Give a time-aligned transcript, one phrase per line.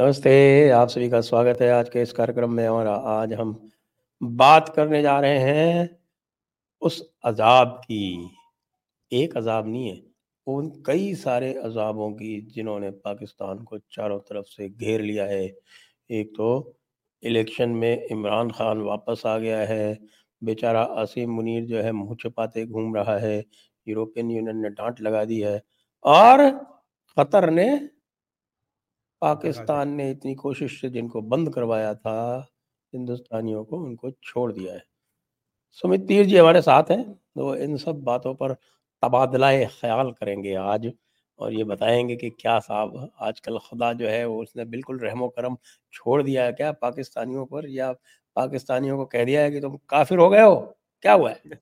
[0.00, 3.52] नमस्ते, आप सभी का स्वागत है आज के इस कार्यक्रम में और आज हम
[4.20, 5.98] बात करने जा रहे हैं
[6.82, 8.30] उस अजाब की।
[9.12, 10.00] एक अजाब नहीं है,
[10.46, 15.44] उन कई सारे अजाबों की जिन्होंने पाकिस्तान को चारों तरफ़ से घेर लिया है।
[16.10, 16.78] एक तो
[17.22, 19.98] इलेक्शन में इमरान खान वापस आ गया है,
[20.42, 23.44] बेचारा असीम मुनीर जो है मुँह छुपाते घूम रहा है,
[23.86, 25.60] यूरोपियन यूनियन ने डांट लगा दी है
[26.04, 26.50] और
[27.16, 27.70] कतर ने
[29.22, 32.14] पाकिस्तान ने इतनी कोशिश से जिनको बंद करवाया था
[32.92, 34.82] हिंदुस्तानियों को उनको छोड़ दिया है।
[35.72, 38.54] सुमित तीर जी हमारे साथ हैं तो इन सब बातों पर
[39.02, 40.90] तबादला ख्याल करेंगे आज
[41.38, 45.56] और ये बताएँगे कि क्या साहब आजकल खुदा जो है वो उसने बिल्कुल रहमो करम
[45.92, 47.68] छोड़ दिया है क्या पाकिस्तानियों पर?
[47.68, 47.92] या
[48.36, 50.56] पाकिस्तानियों को कह दिया है कि तुम काफिर हो गए हो?
[51.04, 51.42] क्या हुआ है?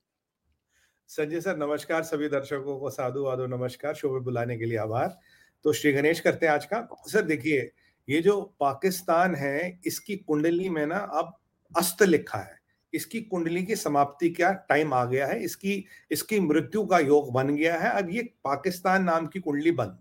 [1.09, 5.17] संजय सर नमस्कार सभी दर्शकों को साधु वादो नमस्कार शो में बुलाने के लिए आभार।
[5.65, 7.71] तो श्री गणेश करते हैं आज का। सर, देखिए,
[8.07, 11.33] ये जो पाकिस्तान है, इसकी कुंडली में ना अब
[11.71, 12.57] अस्त लिखा है।
[12.93, 17.55] इसकी कुंडली की समाप्ति का टाइम आ गया है। इसकी इसकी मृत्यु का योग बन
[17.55, 19.97] गया है। अब ये पाकिस्तान नाम की कुंडली बंद।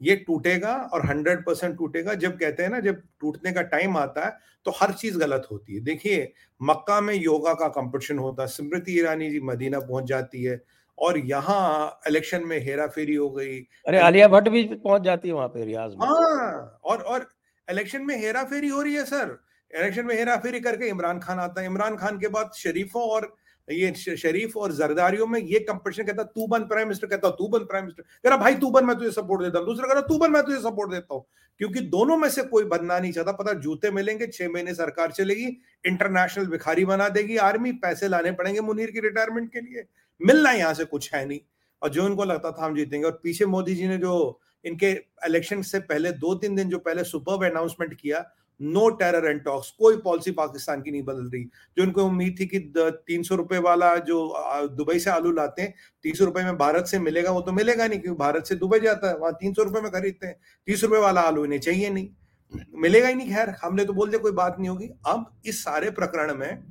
[0.00, 4.24] ये टूटेगा और हंड्रेड परसेंट टूटेगा। जब कहते हैं ना, जब टूटने का टाइम आता
[4.26, 8.48] है तो हर चीज़ गलत होती है। देखिए, मक्का में योगा का कंपटीशन होता है।
[8.48, 10.60] स्मृति ईरानी जी मदीना पहुँच जाती है।
[11.00, 15.34] और यहाँ इलेक्शन में हेरा फेरी हो गई अरे आलिया भट्ट भी पहुँच जाती है
[15.34, 17.28] वहाँ पे रियाज में। हाँ और और
[17.68, 19.38] इलेक्शन में हेरा फेरी हो रही है सर।
[19.70, 23.34] इलेक्शन में हेरा फेरी करके इमरान खान आता है। इमरान खान के बाद शरीफों और
[23.68, 27.64] ये शरीफ और जरदारियों में ये कंपटीशन कहता तू बन प्राइम मिनिस्टर कहता तू बन
[27.64, 30.02] प्राइम मिनिस्टर कह रहा भाई तू बन मैं तुझे सपोर्ट देता हूँ। दूसरा कह रहा
[30.02, 31.24] तू बन मैं तुझे सपोर्ट देता हूँ।
[31.60, 35.46] क्योंकि दोनों में से कोई बनना नहीं चाहता। पता जूते मिलेंगे छह महीने सरकार चलेगी
[35.84, 39.84] इंटरनेशनल भिखारी बना देगी आर्मी पैसे लाने पड़ेंगे मुनीर की रिटायरमेंट के लिए।
[40.20, 41.40] मिलना यहाँ से कुछ है नहीं।
[41.82, 44.90] और जो इनको लगता था हम जीतेंगे। और पीछे मोदी जी ने जो इनके
[45.26, 48.24] इलेक्शन से पहले दो तीन दिन जो पहले सुपर अनाउंसमेंट किया
[48.60, 51.44] नो टेरर एंड टॉक्स कोई पॉलिसी पाकिस्तान की नहीं बदल रही।
[51.76, 54.18] जो उनको उम्मीद थी कि तीन सौ रुपए वाला जो
[54.76, 57.86] दुबई से आलू लाते हैं, तीन सौ रुपए में भारत से मिलेगा, वो तो मिलेगा
[57.86, 60.36] नहीं, क्योंकि भारत से दुबई जाता है, वहाँ तीन सौ रुपए में खरीदते हैं।
[60.68, 62.08] तीस रुपए वाला आलू इन्हें चाहिए नहीं।
[62.74, 65.90] मिलेगा ही नहीं, खैर, हमने तो बोल दिया कोई बात नहीं होगी। अब इस सारे
[65.90, 66.62] प्रकरण में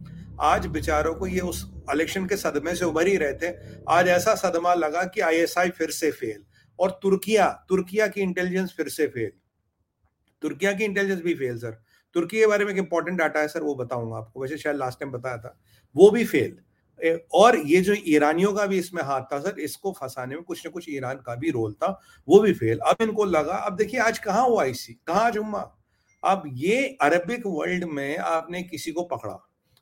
[0.41, 1.63] आज बेचारों को ये उस
[1.93, 3.53] इलेक्शन के सदमे से उभर ही रहे थे।
[3.89, 6.43] आज ऐसा सदमा लगा कि आईएसआई फिर से फेल
[6.79, 9.31] और तुर्किया तुर्किया की इंटेलिजेंस फिर से फेल
[10.41, 11.81] तुर्किया की इंटेलिजेंस भी फेल सर
[12.15, 14.99] तुर्की के बारे में एक इंपॉर्टेंट डाटा है सर वो बताऊँगा आपको। वैसे शायद लास्ट
[14.99, 15.57] टाइम बताया था।
[15.95, 16.57] वो भी फेल
[17.33, 20.71] और ये जो ईरानियों का भी इसमें हाथ था सर इसको फंसाने में कुछ ना
[20.71, 24.19] कुछ ईरान का भी रोल था, वो भी फेल अब इनको लगा, अब देखिए आज
[24.19, 25.59] कहाँ हुआ इसी कहाँ जुम्मा?
[26.23, 29.37] अब ये अरबिक वर्ल्ड में आपने किसी को पकड़ा।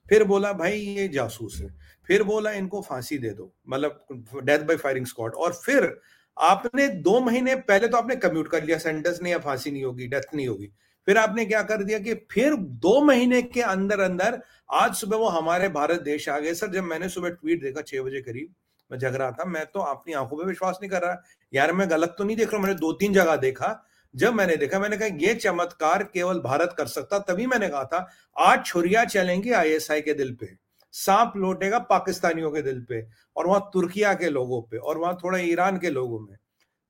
[0.09, 1.69] फिर बोला, भाई, ये जासूस है।
[2.07, 4.05] फिर बोला, इनको फांसी दे दो। मतलब
[4.43, 5.99] डेथ बाय फायरिंग स्क्वाड और फिर
[6.37, 10.07] आपने दो महीने पहले तो आपने कम्यूट कर लिया सेंटेंस नहीं या फांसी नहीं होगी
[10.07, 10.71] डेथ नहीं होगी।
[11.07, 14.41] फिर आपने क्या कर दिया कि फिर दो महीने के अंदर अंदर,
[14.71, 18.01] आज सुबह वो हमारे भारत देश आ गए। सर, जब मैंने सुबह ट्वीट देखा छह
[18.01, 18.53] बजे करीब,
[18.91, 21.89] मैं जग रहा था, मैं तो अपनी आँखों पे विश्वास नहीं कर रहा। यार, मैं
[21.89, 25.07] गलत तो नहीं देख रहा मैंने दो तीन जगह देखा। जब मैंने देखा, मैंने कहा,
[25.07, 28.07] ये चमत्कार केवल भारत कर सकता तभी मैंने कहा था,
[28.37, 30.57] आज छुरिया चलेंगी आईएसआई के दिल पे,
[30.93, 35.39] सांप लौटेगा पाकिस्तानियों के दिल पे, और वहाँ तुर्किया के लोगों पे, और वहाँ थोड़ा
[35.39, 36.37] ईरान के लोगों में।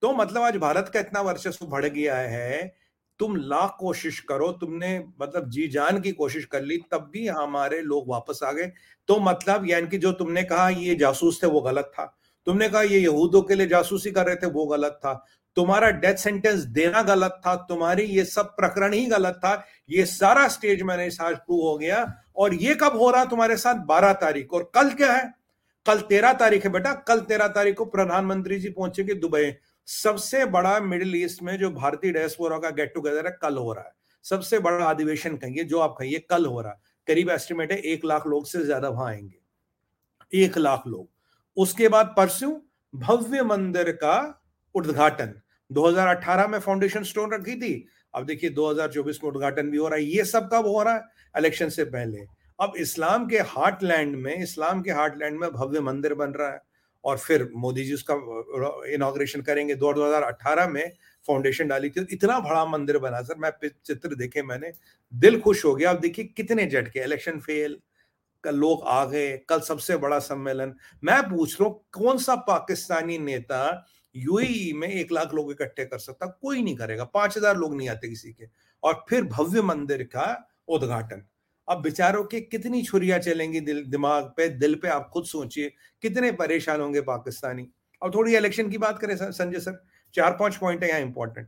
[0.01, 2.75] तो मतलब आज भारत का इतना वर्चस्व बढ़ गया है,
[3.19, 7.81] तुम लाख कोशिश करो, तुमने मतलब जी जान की कोशिश कर ली, तब भी हमारे
[7.81, 8.71] लोग वापस आ गए।
[9.07, 12.81] तो मतलब यानी कि जो तुमने कहा, ये जासूस थे, वो गलत था। तुमने कहा,
[12.81, 15.25] ये यहूदों के लिए जासूसी कर रहे थे, वो गलत था।
[15.57, 20.47] तुम्हारा डेथ सेंटेंस देना गलत था, तुम्हारी ये सब प्रकरण ही गलत था, ये सारा
[20.47, 23.75] स्टेज मैंने आज प्रूव हो गया। और ये कब हो रहा तुम्हारे साथ?
[23.75, 25.33] बारह तारीख। और कल क्या है?
[25.85, 29.51] कल तेरह तारीख है बेटा। कल तेरह तारीख को प्रधानमंत्री जी पहुँचेंगे दुबई।
[29.87, 33.83] सबसे बड़ा मिडिल ईस्ट में जो भारतीय डायस्पोरा का गेट टुगेदर है, कल हो रहा
[33.83, 33.91] है।
[34.25, 38.05] सबसे बड़ा अधिवेशन कहिए, जो आप कहिए, कल हो रहा है। करीब एस्टिमेट है, एक
[38.05, 41.07] लाख लोग से ज़्यादा वहाँ आएँगे। एक लाख लोग।
[41.57, 42.51] उसके बाद परसों
[42.93, 44.43] भव्य मंदिर का
[44.75, 45.33] उद्घाटन।
[45.71, 50.05] 2018 में फाउंडेशन स्टोन रखी थी। अब देखिए 2024 में उद्घाटन भी हो रहा है।
[50.05, 51.01] ये सब कब हो रहा है?
[51.37, 52.25] इलेक्शन से पहले।
[52.59, 56.61] अब इस्लाम के हार्टलैंड में, इस्लाम के हार्टलैंड में भव्य मंदिर बन रहा है
[57.03, 58.13] और फिर मोदी जी उसका
[58.93, 60.91] इनाग्रेशन करेंगे। 2018 में
[61.27, 63.51] फाउंडेशन डाली थी। इतना बड़ा मंदिर बना। सर, मैं
[63.85, 64.71] चित्र देखे मैंने,
[65.13, 67.79] दिल खुश हो गया। अब देखिए कितने झटके इलेक्शन फेल
[68.43, 70.73] कल लोग आ गए, कल सबसे बड़ा सम्मेलन।
[71.03, 75.97] मैं पूछ रहा हूँ, कौन सा पाकिस्तानी नेता यूएई में एक लाख लोग इकट्ठे कर
[75.99, 78.45] सकता, कोई नहीं करेगा, पाँच हज़ार लोग नहीं आते किसी के।
[78.83, 80.25] और फिर भव्य मंदिर का
[80.67, 81.25] उद्घाटन।
[81.67, 85.71] अब बेचारों के कितनी छुरियाँ चलेंगी दिल, दिमाग पे, दिल पे, आप खुद सोचिए,
[86.03, 87.67] कितने परेशान होंगे पाकिस्तानी।
[88.01, 89.83] अब थोड़ी इलेक्शन की बात करें संजय सर,
[90.15, 91.47] चार पाँच पॉइंट है यहाँ इंपॉर्टेंट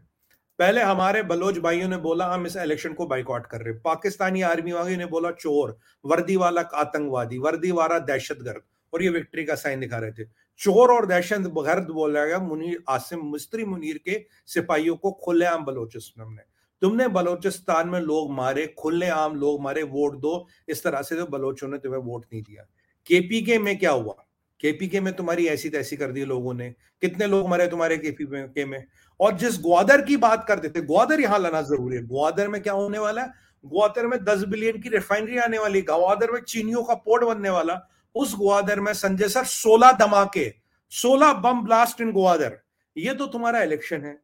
[0.59, 4.71] पहले हमारे बलोच भाइयों ने बोला, हम इस इलेक्शन को बाइकआउट कर रहे पाकिस्तानी आर्मी
[4.71, 8.61] वाले ने बोला, चोर वर्दी वाला आतंकवादी वर्दी वाला दहशतगर्द।
[8.93, 10.23] और ये विक्ट्री का साइन दिखा रहे थे।
[10.59, 16.33] चोर और दहशत गर्द बोला गया, मुनीर, आसिम, मिस्त्री मुनीर के सिपाहियों को खुलेआम बलोचिस्तान
[16.33, 16.41] ने।
[16.81, 21.67] तुमने बलोचिस्तान में लोग मारे खुलेआम लोग मारे, वोट दो, इस तरह से तो बलोचों
[21.67, 22.63] ने तुम्हें वोट नहीं दिया।
[23.07, 24.15] केपीके में क्या हुआ?
[24.59, 26.69] केपीके में तुम्हारी ऐसी तैसी कर दी लोगों ने।
[27.01, 28.85] कितने लोग मरे तुम्हारे केपीके में?
[29.19, 32.73] और जिस ग्वादर की बात करते थे, ग्वादर यहाँ लाना ज़रूरी है। ग्वादर में क्या
[32.73, 33.33] होने वाला है?
[33.65, 37.87] ग्वादर में दस बिलियन की रिफाइनरी आने वाली ग्वादर में चीनियों का पोर्ट बनने वाला।
[38.15, 40.51] उस ग्वादर में संजय सर सोलह धमाके
[40.91, 42.57] सोलह बम ब्लास्ट इन ग्वादर।
[42.95, 44.17] ये तो तुम्हारा इलेक्शन है।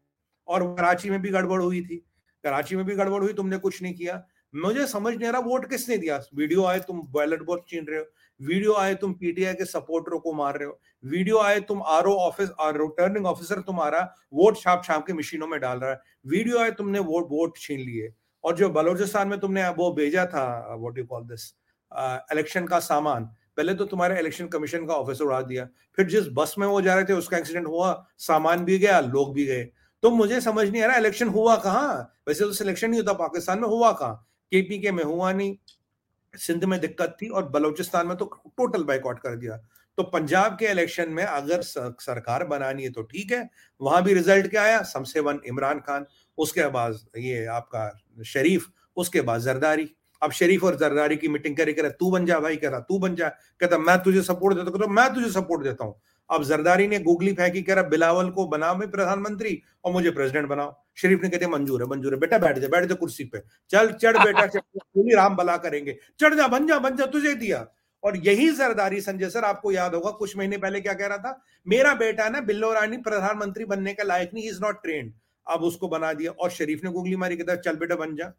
[0.48, 1.98] और कराची में भी गड़बड़ हुई थी।
[2.44, 4.24] कराची में भी गड़बड़ हुई, तुमने कुछ नहीं किया।
[4.54, 6.20] मुझे समझ नहीं रहा, वोट किसने दिया?
[6.36, 8.06] वीडियो आए, तुम बैलेट बॉक्स छीन रहे हो।
[8.40, 12.50] वीडियो आए, तुम पीटीआई के सपोर्टरों को मार रहे हो। वीडियो आए, तुम आर ऑफ़िस
[12.60, 14.02] रिटर्निंग ऑफिसर तुम्हारा
[14.34, 17.80] वोट छाप छाप के मशीनों में डाल रहा है। वीडियो आए, तुमने वोट वोट छीन
[17.80, 21.54] लिए। और जो बलोचिस्तान में तुमने वो भेजा था what you call this
[22.32, 25.68] election का सामान पहले तो तुम्हारे इलेक्शन कमीशन का ऑफ़िस उड़ा दिया।
[25.98, 29.34] फिर जिस बस में वो जा रहे थे, उसका एक्सीडेंट हुआ, सामान भी गया, लोग
[29.34, 29.64] भी गए।
[30.04, 32.18] तो मुझे समझ नहीं आ रहा इलेक्शन हुआ कहाँ?
[32.28, 34.28] वैसे तो सिलेक्शन नहीं होता, पाकिस्तान में हुआ कहाँ?
[34.52, 35.56] केपी के में हुआ नहीं।
[36.34, 39.58] सिंध में दिक्कत थी और बलोचिस्तान में तो टोटल बाइकआउट कर दिया।
[39.98, 43.50] तो पंजाब के इलेक्शन में अगर सरकार बनानी है तो ठीक है।
[43.82, 44.82] वहाँ भी रिज़ल्ट क्या आया?
[44.84, 46.06] सबसे वन इमरान खान,
[46.38, 48.68] उसके बाद ये आपका शरीफ,
[48.98, 49.90] उसके बाद जरदारी।
[50.26, 53.00] अब शरीफ और जरदारी की मीटिंग करे कह तू बन जा भाई कह रहा तू
[53.00, 53.30] बन जा।
[53.60, 55.96] कहता मैं तुझे सपोर्ट देता तो मैं तुझे सपोर्ट देता हूँ।
[56.30, 60.48] अब जरदारी ने गुगली फेंकी कह रहा बिलावल को बनाओ मैं प्रधानमंत्री और मुझे प्रेसिडेंट
[60.48, 63.42] बनाओ। शरीफ ने कहते मंजूर है मंजूर है। बेटा बैठ जा बैठ जा कुर्सी पे।
[63.70, 67.66] चल चढ़ बेटा चढ़ राम भला करेंगे। चढ़ जा बन जा बन जा तुझे दिया।
[68.04, 71.42] और यही जरदारी संजय सर आपको याद होगा कुछ महीने पहले क्या कह रहा था?
[71.68, 75.14] मेरा बेटा ना बिल्लो रानी प्रधानमंत्री बनने का लायक नहीं इज़ नॉट ट्रेंड
[75.48, 78.34] अब उसको बना दिया और शरीफ ने गुगली मारी कहता चल बेटा बन जा।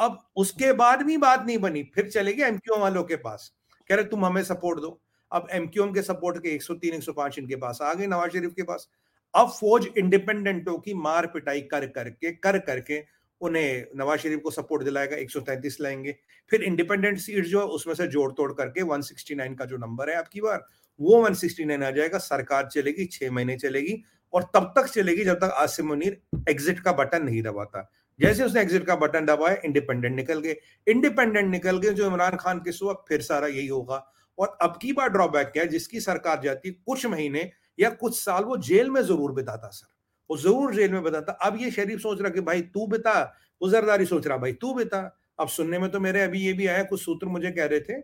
[0.00, 3.52] अब उसके बाद भी बात नहीं बनी, फिर चलेगी एमक्यू वालों के पास।
[3.88, 5.00] कह रहे, तुम हमें सपोर्ट दो।
[5.32, 8.88] अब एमक्यूएम के सपोर्ट के 103 105 इनके पास आ गए नवाज़ शरीफ के पास।
[9.34, 14.82] अब फौज इंडिपेंडेंटों की मार पिटाई कर करके कर करके उन्हें नवाज़ शरीफ को सपोर्ट
[14.82, 16.16] दिलाएगा 133 लाएँगे।
[16.50, 20.16] फिर इंडिपेंडेंट सीट जो है, उसमें से जोड़ तोड़ करके 169 का जो नंबर है
[20.16, 20.66] आपकी बार,
[21.00, 24.02] वो 169 आ जाएगा। सरकार चलेगी, छह महीने चलेगी
[24.32, 27.90] और तब तक चलेगी जब तक आसिम मुनीर एग्जिट का बटन नहीं दबाता।
[28.20, 30.56] जैसे उसने एग्जिट का बटन दबाया इंडिपेंडेंट निकल गए।
[30.86, 34.04] इंडिपेंडेंट निकल गए जो इमरान खान के सुबह फिर सारा यही होगा।
[34.38, 35.68] और अब की बार ड्रॉबैक क्या है?
[35.68, 39.88] जिसकी सरकार जाती कुछ महीने या कुछ साल वो जेल में ज़रूर बिताता, सर।
[40.30, 44.06] वो ज़रूर जेल में बिताता। अब ये शरीफ सोच रहा कि भाई तू बिता उजरदारी
[44.06, 45.00] सोच रहा, भाई तू बिता।
[45.38, 48.00] अब सुनने में तो मेरे अभी ये भी आया, कुछ सूत्र मुझे कह रहे थे,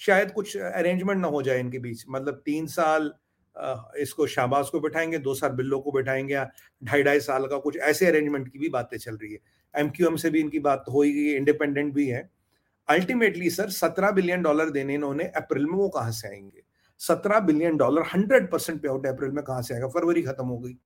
[0.00, 3.12] शायद कुछ अरेंजमेंट ना हो जाए इनके बीच। मतलब तीन साल
[3.98, 6.44] इसको शाहबाज को बैठाएँगे, दो साल बिल्लो को बैठाएँगे
[6.82, 9.38] ढाई ढाई साल का कुछ ऐसे अरेंजमेंट की भी बातें चल रही है।
[9.76, 12.30] एमक्यूएम से भी इनकी बात हो गई इंडिपेंडेंट भी है।
[12.88, 16.62] अल्टीमेटली सर सत्रह बिलियन डॉलर देने इन्होंने अप्रैल में वो कहाँ से आएँगे?
[16.98, 19.88] सत्रह billion dollar hundred percent pay out अप्रैल में कहाँ से आएगा?
[19.88, 20.76] फरवरी खत्म हो गई।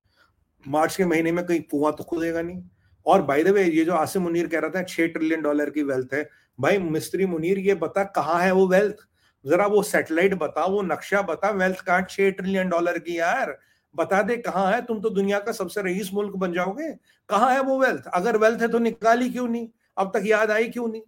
[0.67, 2.63] मार्च के महीने में कहीं कुआँ तो खुदेगा नहीं।
[3.05, 5.83] और बाय द वे ये जो आसिम मुनीर कह रहा था, छह ट्रिलियन डॉलर की
[5.83, 8.95] वेल्थ है। भाई, मिस्त्री मुनीर, ये बता कहाँ है वो वेल्थ
[9.45, 13.59] जरा वो सैटेलाइट बता, वो नक्शा बता वेल्थ कहा छह ट्रिलियन डॉलर की यार?
[13.95, 16.91] बता दे कहाँ है, तुम तो दुनिया का सबसे रईस मुल्क बन जाओगे।
[17.29, 19.67] कहाँ है वो वेल्थ अगर वेल्थ है तो निकाली क्यों नहीं?
[19.97, 21.01] अब तक याद आई क्यों नहीं?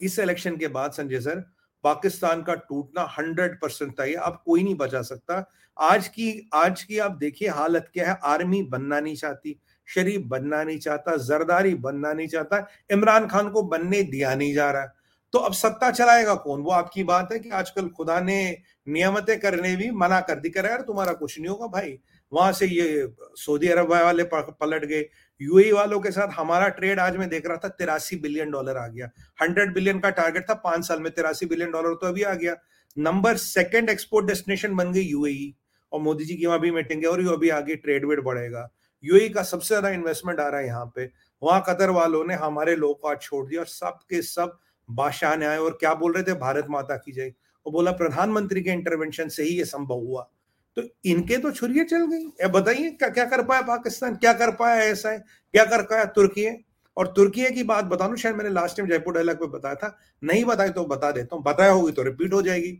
[0.00, 1.44] इस इलेक्शन के बाद, संजय सर,
[1.84, 5.44] पाकिस्तान का टूटना हंड्रेड परसेंट था अब कोई नहीं बचा सकता।
[5.76, 9.56] आज की आज की आप देखिए हालत क्या है, आर्मी बनना नहीं चाहती,
[9.88, 14.70] शरीफ बनना नहीं चाहता, जरदारी बनना नहीं चाहता, इमरान खान को बनने दिया नहीं जा
[14.70, 14.86] रहा।
[15.32, 16.60] तो अब सत्ता चलाएगा कौन?
[16.60, 20.66] वो आपकी बात है कि आजकल खुदा ने नियमतें करने भी मना कर दी कर
[20.66, 21.98] यार, तुम्हारा कुछ नहीं होगा भाई।
[22.32, 25.04] वहाँ से ये सऊदी अरब वाले पलट गए।
[25.40, 28.86] यूएई वालों के साथ हमारा ट्रेड आज मैं देख रहा था, तिरासी बिलियन डॉलर आ
[28.88, 32.34] गया। हंड्रेड बिलियन का टारगेट था, पाँच साल में तिरासी बिलियन डॉलर तो अभी आ
[32.34, 32.56] गया।
[32.96, 35.54] नंबर सेकंड एक्सपोर्ट डेस्टिनेशन बन गई यूएई।
[35.92, 38.68] और मोदी जी की वहाँ भी मीटिंग है और अभी आगे ट्रेड वेड बढ़ेगा।
[39.04, 41.10] यूएई का सबसे ज़्यादा इन्वेस्टमेंट आ रहा है यहाँ पे।
[41.42, 44.58] वहाँ कतर वालों ने हमारे लोग को आज छोड़ दिया और सब के सब
[44.88, 46.34] बादशाह ने आए और क्या बोल रहे थे?
[46.34, 47.32] भारत माता की जय।
[47.66, 50.28] वो बोला, प्रधानमंत्री के इंटरवेंशन से ही ये संभव हुआ।
[50.76, 54.14] तो इनके तो छुरिया चल गई। बताइए, क्या क्या कर पाया पाकिस्तान?
[54.16, 56.48] क्या कर पाया ऐसा है क्या कर पाया तुर्की?
[56.96, 59.96] और तुर्की की बात बता दू, शायद मैंने लास्ट टाइम जयपुर डायलॉग पे बताया था।
[60.22, 62.78] नहीं बताया तो बता देता हूँ, बताया होगी तो रिपीट हो जाएगी।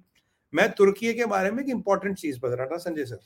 [0.52, 3.20] मैं तुर्की के बारे में एक इंपॉर्टेंट चीज़ बता रहा था, संजय सर।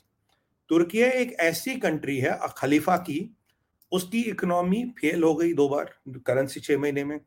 [0.69, 3.35] तुर्की एक ऐसी कंट्री है, खलीफा की,
[3.91, 5.93] उसकी इकोनॉमी फेल हो गई दो बार
[6.27, 7.19] करेंसी छह महीने में।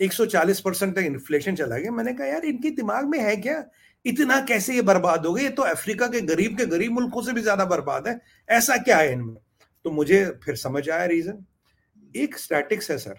[0.00, 3.64] 140 परसेंट तक इन्फ्लेशन चला गया। मैंने कहा, यार, इनके दिमाग में है क्या?
[4.04, 5.42] इतना कैसे ये बर्बाद हो गए?
[5.42, 8.98] ये तो अफ्रीका के गरीब के गरीब मुल्कों से भी ज़्यादा बर्बाद है। ऐसा क्या
[8.98, 9.36] है इनमें?
[9.84, 11.44] तो मुझे फिर समझ आया रीजन
[12.16, 13.18] एक स्टैटिक्स है सर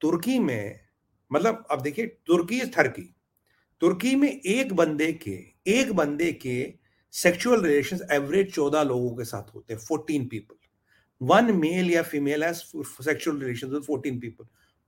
[0.00, 0.80] तुर्की में
[1.30, 3.14] मतलब अब देखिए, तुर्की थर्की
[3.82, 6.74] तुर्की में एक बंदे के, एक बंदे के
[7.14, 10.54] सेक्सुअल रिलेशन एवरेज चौदह लोगों के साथ होते हैं फोर्टीन पीपल
[11.20, 12.62] वन मेल या female has
[13.02, 14.44] sexual relation with fourteen people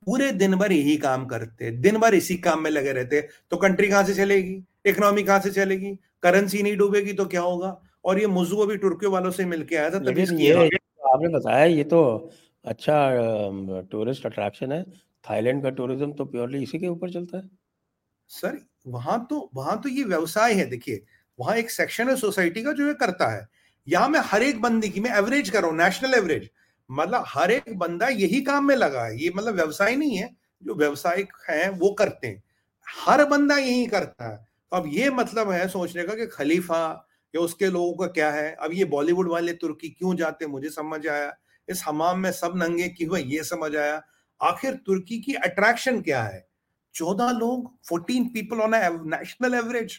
[0.06, 3.88] पूरे दिन भर यही काम करते दिन भर इसी काम में लगे रहते तो कंट्री
[3.88, 4.62] कहाँ से चलेगी?
[4.86, 5.94] इकोनॉमी कहाँ से चलेगी?
[6.22, 7.80] करेंसी नहीं डूबेगी तो क्या होगा?
[8.04, 11.84] और ये मुजू अभी तुर्की वालों से मिलके आया था तभी ये आपने बताया ये
[11.84, 12.30] तो
[12.64, 12.96] अच्छा
[13.90, 14.82] टूरिस्ट अट्रैक्शन है।
[15.24, 17.48] थाईलैंड का टूरिज़्म तो प्योरली इसी के ऊपर चलता है।
[18.30, 21.02] सर वहाँ तो वहाँ तो ये व्यवसाय है देखिए।
[21.38, 23.46] वहाँ एक सेक्शन है सोसाइटी का जो ये करता है।
[23.86, 26.48] यहाँ मैं हर एक बंदी की मैं एवरेज कर रहा हूँ नेशनल एवरेज
[26.90, 30.30] मतलब हर एक बंदा यही काम में लगा है, ये मतलब व्यवसाय नहीं है,
[30.62, 32.42] जो व्यवसायिक है, वो करते हैं।
[32.86, 37.40] हर बंदा यही करता है। तो अब ये मतलब है सोचने का कि खलीफा या
[37.40, 38.54] उसके लोगों का क्या है?
[38.54, 41.32] अब ये बॉलीवुड वाले तुर्की क्यों जाते मुझे समझ आया।
[41.68, 44.02] इस हमाम में सब नंगे क्यों है ये समझ आया।
[44.40, 46.46] आखिर तुर्की की अट्रैक्शन क्या है?
[46.94, 48.74] चौदह लोग fourteen people on
[49.06, 49.98] national average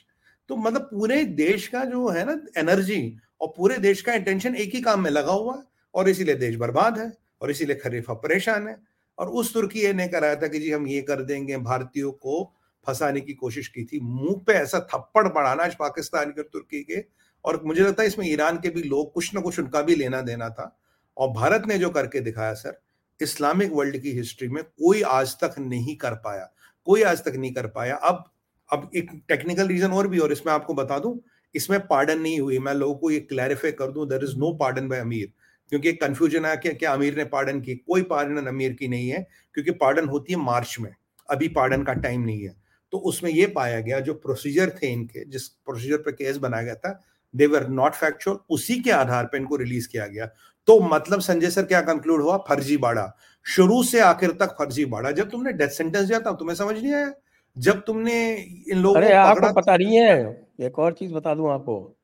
[0.50, 4.74] तो मतलब पूरे देश का जो है ना एनर्जी और पूरे देश का इंटेंशन एक
[4.76, 5.64] ही काम में लगा हुआ है।
[5.96, 8.78] और इसीलिए देश बर्बाद है, और इसीलिए खरीफा परेशान है।
[9.18, 12.44] और उस तुर्की ने कराया था कि जी हम ये कर देंगे, भारतीयों को
[12.86, 17.04] फंसाने की कोशिश की थी। मुँह पे ऐसा थप्पड़ पड़ाना आज पाकिस्तान के तुर्की के।
[17.46, 20.22] और मुझे लगता है इसमें ईरान के भी लोग कुछ ना कुछ उनका भी लेना
[20.22, 20.78] देना था।
[21.18, 22.80] और भारत ने जो करके दिखाया सर,
[23.20, 26.50] इस्लामिक वर्ल्ड की हिस्ट्री में कोई आज तक नहीं कर पाया,
[26.88, 28.24] कोई आज तक नहीं कर पाया। अब
[28.70, 31.20] अब एक टेक्निकल रीजन और भी और इसमें आपको बता दूँ,
[31.56, 34.88] इसमें पार्डन नहीं हुई। मैं लोगों को ये क्लैरिफाई कर दूँ there is no pardon
[34.88, 35.32] by अमीर
[35.72, 37.76] क्योंकि एक कंफ्यूजन है कि क्या अमीर ने पार्डन की?
[37.76, 40.94] कोई पार्डन अमीर की नहीं है क्योंकि पार्डन होती है मार्च में।
[41.30, 42.56] अभी पार्डन का टाइम नहीं है।
[42.92, 46.76] तो उसमें यह पाया गया जो प्रोसीजर थे इनके जिस प्रोसीजर पे केस बनाया गया
[46.76, 47.00] था
[47.36, 50.26] दे वर नॉट फैक्चुअल उसी के आधार पर इनको रिलीज़ किया गया।
[50.68, 52.38] तो मतलब संजय सर क्या कंक्लूड हुआ?
[52.38, 56.56] फर्जी बाड़ा। शुरू से आखिर तक फर्जी बाड़ा। जब तुमने डेथ सेंटेंस दिया था तुम्हें
[56.56, 57.14] समझ नहीं आया?
[57.58, 58.34] जब तुमने
[58.72, 61.98] इन लोगों को आपको पता नहीं है। एक और चीज़ बता दूँ आपको।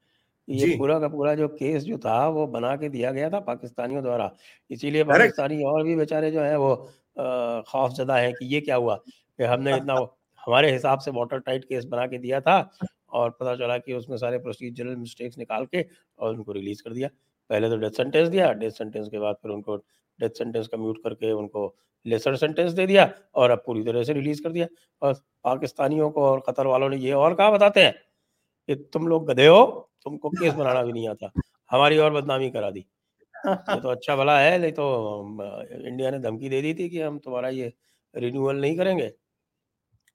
[0.48, 4.04] ये पूरा का पूरा जो केस जो था वो बना के दिया गया था पाकिस्तानियों
[4.04, 4.32] द्वारा।
[4.70, 6.76] इसीलिए पाकिस्तानी और भी बेचारे जो है वो
[7.68, 9.96] खौफ जदा है कि ये क्या हुआ कि हमने इतना
[10.40, 12.58] हमारे हिसाब से वाटर टाइट केस बना के दिया था
[13.12, 15.86] और पता चला कि उसमें सारे प्रोसीजरल मिस्टेक्स निकाल के
[16.20, 17.10] और उनको रिलीज़ कर दिया।
[17.50, 19.76] पहले तो डेथ सेंटेंस दिया डेथ सेंटेंस के बाद फिर उनको
[20.20, 21.74] डेथ सेंटेंस का म्यूट करके उनको
[22.06, 24.68] लेसर सेंटेंस दे दिया और अब पूरी तरह से रिलीज़ कर दिया।
[25.02, 25.14] और
[25.44, 27.94] पाकिस्तानियों को और कतर वालों ने ये और कहा बताते हैं
[28.70, 31.32] कि तुम लोग गधे हो तुमको केस बनाना भी नहीं आता।
[31.72, 32.86] हमारी और बदनामी करा दी।
[33.70, 34.86] ये तो अच्छा भला है नहीं तो
[35.88, 37.74] इंडिया ने धमकी दे दी थी कि हम तुम्हारा ये
[38.14, 39.12] रिन्यूअल नहीं करेंगे।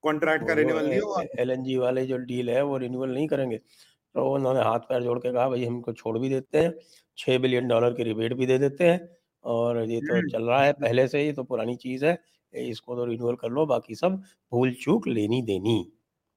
[0.05, 4.33] कॉन्ट्रैक्ट का रिन्यूअल नहीं होगा। एलएनजी वाले जो डील है वो रिन्यूअल नहीं करेंगे। तो
[4.35, 6.73] उन्होंने हाथ पैर जोड़ के कहा भाई हमको छोड़ भी देते हैं।
[7.19, 9.01] छह बिलियन डॉलर की रिबेट भी दे देते हैं।
[9.45, 12.19] और ये तो हम्म। चल रहा है पहले से ही तो पुरानी चीज़ है।
[12.55, 14.17] इसको तो रिन्यूअल कर लो बाकी सब
[14.53, 15.79] भूल चूक लेनी देनी।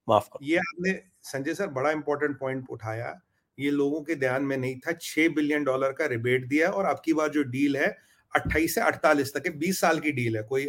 [0.07, 0.93] माफ़ करो। ये आपने
[1.23, 3.13] संजय सर बड़ा इंपॉर्टेंट पॉइंट उठाया।
[3.57, 7.13] ये लोगों के ध्यान में नहीं था। छह बिलियन डॉलर का रिबेट दिया और आपकी
[7.13, 7.95] बार जो डील है,
[8.33, 10.67] अट्ठाईस से अड़तालीस तक है, बीस साल की डील है। कोई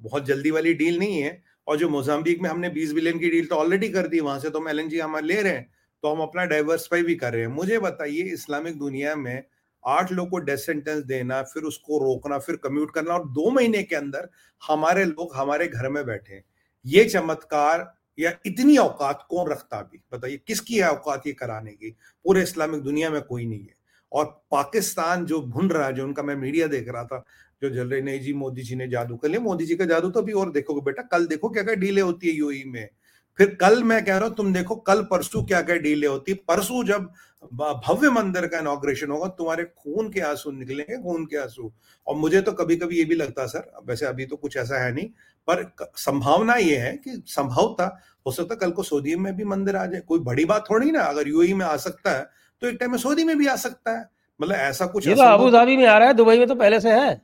[0.00, 3.46] बहुत जल्दी वाली डील नहीं है और जो मोजाम्बिक में हमने बीस बिलियन की डील
[3.46, 5.70] तो ऑलरेडी कर दी, वहाँ से तो हम एल हम ले रहे हैं
[6.02, 9.42] तो हम अपना डाइवर्सिफाई भी कर रहे हैं। मुझे बताइए, इस्लामिक दुनिया में
[9.84, 13.82] आठ लोग को डेथ सेंटेंस देना, फिर उसको रोकना, फिर कम्यूट करना और दो महीने
[13.82, 14.28] के अंदर
[14.62, 16.42] हमारे लोग हमारे घर में बैठे
[16.84, 20.02] ये चमत्कार या इतनी औकात कौन रखता भी?
[20.12, 21.90] बताइए, किसकी है औकात ये कराने की?
[22.24, 23.76] पूरे इस्लामिक दुनिया में कोई नहीं है।
[24.12, 27.24] और पाकिस्तान जो भुन रहा है, जो उनका मैं मीडिया देख रहा था,
[27.62, 30.10] जो जल रही नहीं जी, मोदी जी ने जादू कर लिया। मोदी जी का जादू
[30.10, 32.88] तो अभी और देखोगे बेटा, कल देखो क्या क्या डीले होती है यूई में।
[33.38, 36.38] फिर कल मैं कह रहा हूँ तुम देखो कल परसों क्या क्या डीले होती है?
[36.48, 37.08] परसों जब
[37.52, 41.70] भव्य मंदिर का इनोग्रेशन होगा तुम्हारे खून के आँसू निकलेंगे खून के आँसू।
[42.06, 44.92] और मुझे तो कभी कभी ये भी लगता सर वैसे अभी तो कुछ ऐसा है
[44.94, 45.06] नहीं
[45.48, 45.64] पर
[45.96, 47.86] संभावना ये है कि संभव था
[48.26, 51.02] हो सकता कल को सऊदी में भी मंदिर आ जाए। कोई बड़ी बात थोड़ी ना
[51.02, 52.26] अगर यूएई में आ सकता है
[52.62, 54.08] तो एक टाइम में सऊदी में भी आ सकता है।
[54.40, 56.90] मतलब ऐसा कुछ तो अबू धाबी में आ रहा है दुबई में तो पहले से
[56.90, 57.14] है।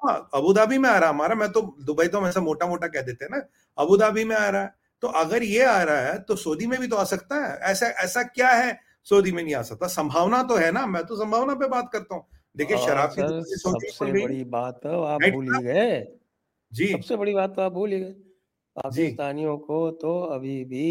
[0.00, 3.02] हाँ अबू धाबी में आ रहा हमारा मैं तो दुबई तो ऐसा मोटा मोटा कह
[3.02, 3.42] देते हैं ना
[3.78, 6.78] अबू धाबी में आ रहा है। तो अगर ये आ रहा है तो सऊदी में
[6.80, 8.78] भी तो आ सकता है। ऐसा ऐसा क्या है?
[9.06, 12.14] सऊदी में नहीं आ सकता। संभावना तो है ना। मैं तो संभावना पे बात करता
[12.14, 12.26] हूँ।
[12.56, 16.00] देखिए शराब की सबसे बड़ी बात तो आप भूल ही गए।
[16.72, 18.12] जी। सबसे बड़ी बात तो आप भूल ही गए
[18.76, 20.88] पाकिस्तानियों को तो अभी भी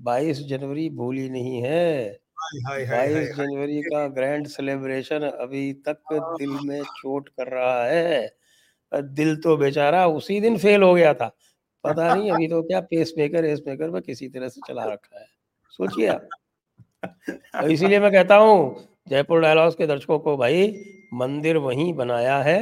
[0.00, 2.18] 22 जनवरी भूली नहीं है।
[2.54, 8.36] बाईस जनवरी का ग्रैंड सेलिब्रेशन अभी तक दिल में चोट कर रहा है।
[8.92, 11.30] दिल तो बेचारा उसी दिन फेल हो गया था।
[11.84, 15.18] पता नहीं अभी तो क्या पेस मेकर एस मेकर में किसी तरह से चला रखा
[15.20, 15.26] है।
[15.72, 16.28] सोचिए आप।
[17.60, 20.68] तो इसीलिए मैं कहता हूँ जयपुर डायलॉग्स के दर्शकों को भाई
[21.14, 22.58] मंदिर वहीं बनाया है।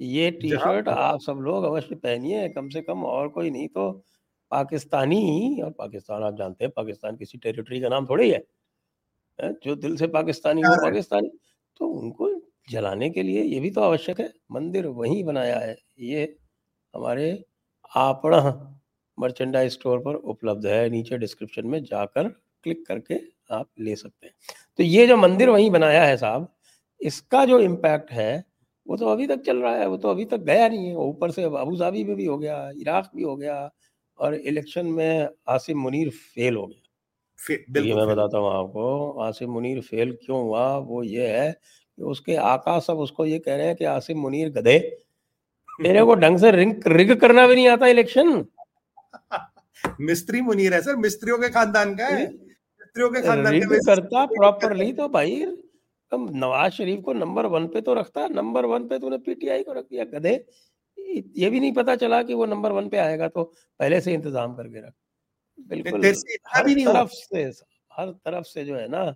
[0.00, 3.90] ये टी शर्ट आप सब लोग अवश्य पहनिए कम से कम और कोई नहीं तो
[4.52, 8.42] पाकिस्तानी और पाकिस्तान आप जानते हैं पाकिस्तान किसी टेरिटरी का नाम थोड़ी है।
[9.38, 11.30] जो दिल से पाकिस्तानी हो। पाकिस्तानी
[11.80, 12.30] तो उनको
[12.70, 16.24] जलाने के लिए ये भी तो आवश्यक है। मंदिर वहीं बनाया है। ये
[16.94, 17.30] हमारे
[17.92, 18.40] आपड़ा
[19.18, 22.28] मर्चेंडाइज स्टोर पर उपलब्ध है। नीचे डिस्क्रिप्शन में जाकर
[22.64, 23.14] क्लिक करके
[23.50, 24.34] आप ले सकते हैं।
[24.78, 26.48] तो ये जो मंदिर वहीं बनाया है साहब
[27.00, 28.44] इसका जो इम्पैक्ट है
[28.86, 31.30] वो तो अभी तक चल रहा है वो तो अभी तक गया नहीं है। ऊपर
[31.30, 33.70] से अबू धाबी में भी हो गया इराक भी हो गया
[34.18, 36.76] और इलेक्शन में आसिम मुनीर फेल हो गया।
[37.80, 40.76] ये मैं बताता हूँ आपको आसिम मुनीर फेल क्यों हुआ?
[40.76, 44.50] वो ये है कि उसके आका सब उसको ये कह रहे हैं कि आसिम मुनीर
[44.52, 44.78] गधे
[45.80, 48.44] तेरे को ढंग से रिंग रिग करना भी नहीं आता इलेक्शन।
[50.00, 54.92] मिस्त्री मुनीर है सर मिस्त्रियों के खानदान का है। मिस्त्रियों के खानदान का करता प्रॉपरली
[54.92, 55.46] तो भाई।
[56.12, 59.84] नवाज़ शरीफ को नंबर वन पे तो रखता नंबर वन पे तूने पीटीआई को रख
[59.84, 60.34] दिया गधे।
[61.36, 63.44] ये भी नहीं पता चला कि वो नंबर वन पे आएगा तो
[63.80, 64.92] पहले से इंतज़ाम करके रख।
[65.68, 66.06] बिल्कुल
[66.46, 67.42] हर तरफ़ से
[67.92, 69.14] हर तरफ़ से जो है ना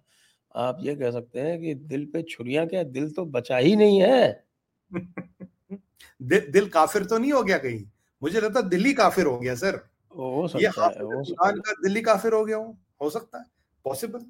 [0.54, 4.00] आप ये कह सकते हैं कि दिल पे छुरियाँ क्या दिल तो बचा ही नहीं
[4.02, 4.44] है।
[5.70, 7.84] दिल, दिल काफिर तो नहीं हो गया कहीं?
[8.22, 9.80] मुझे लगता दिल्ली काफिर हो गया सर।
[10.14, 13.44] हो सकता है हो सकता का दिल्ली काफिर हो गया हो हो सकता है
[13.84, 14.24] पॉसिबल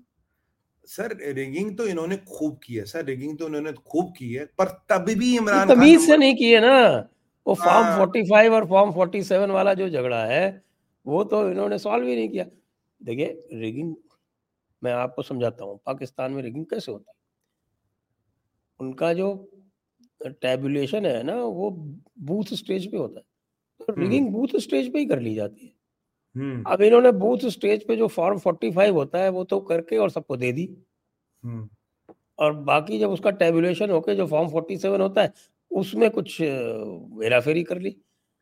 [0.89, 4.69] सर रिगिंग तो इन्होंने खूब की है सर रिगिंग तो इन्होंने खूब की है पर
[4.89, 7.09] तभी भी इमरान तमीज से नहीं की है ना।
[7.47, 10.63] वो फॉर्म 45 और फॉर्म 47 वाला जो झगड़ा है
[11.07, 12.45] वो तो इन्होंने सॉल्व ही नहीं किया।
[13.01, 13.95] देखिए रिगिंग
[14.83, 17.15] मैं आपको समझाता हूँ पाकिस्तान में रिगिंग कैसे होती है?
[18.81, 19.29] उनका जो
[20.33, 21.71] टेबुलेशन है ना वो
[22.23, 23.25] बूथ स्टेज पे होता है।
[23.81, 25.73] तो रिगिंग बूथ स्टेज पे ही कर ली जाती है।
[26.67, 30.37] अब इन्होंने बूथ स्टेज पे जो फॉर्म 45 होता है वो तो करके और सबको
[30.37, 30.67] दे दी।
[32.39, 35.33] और बाकी जब उसका टेबुलेशन होके जो फॉर्म 47 होता है
[35.71, 37.91] उसमें कुछ हेराफेरी कर ली।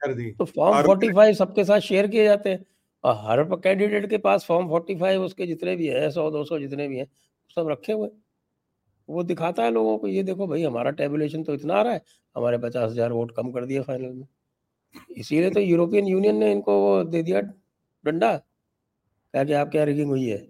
[0.00, 2.64] कर दी। तो फॉर्म 45 सबके साथ शेयर किए जाते हैं।
[3.04, 6.88] और हर कैंडिडेट के पास फॉर्म 45 उसके जितने भी हैं सौ दो सौ जितने
[6.88, 7.06] भी हैं
[7.56, 8.08] सब रखे हुए
[9.08, 12.02] वो दिखाता है लोगों को ये देखो भाई हमारा टेबुलेशन तो इतना आ रहा है
[12.36, 14.26] हमारे पचास हज़ार वोट कम कर दिए फाइनल में।
[15.16, 17.40] इसीलिए तो यूरोपियन यूनियन ने इनको वो दे दिया
[18.04, 20.46] डंडा क्या कि आपके यहाँ रिगिंग हुई है।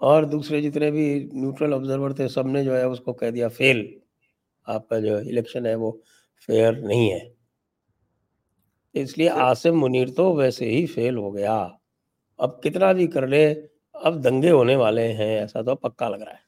[0.00, 3.86] और दूसरे जितने भी न्यूट्रल ऑब्जर्वर थे सबने जो है उसको कह दिया फेल
[4.66, 5.90] आपका जो इलेक्शन है वो
[6.48, 7.32] फेयर नहीं है।
[8.94, 11.54] इसलिए आसिम मुनीर तो वैसे ही फेल हो गया।
[12.38, 13.44] अब कितना भी कर ले
[13.94, 16.42] अब दंगे होने वाले हैं ऐसा तो पक्का लग रहा है।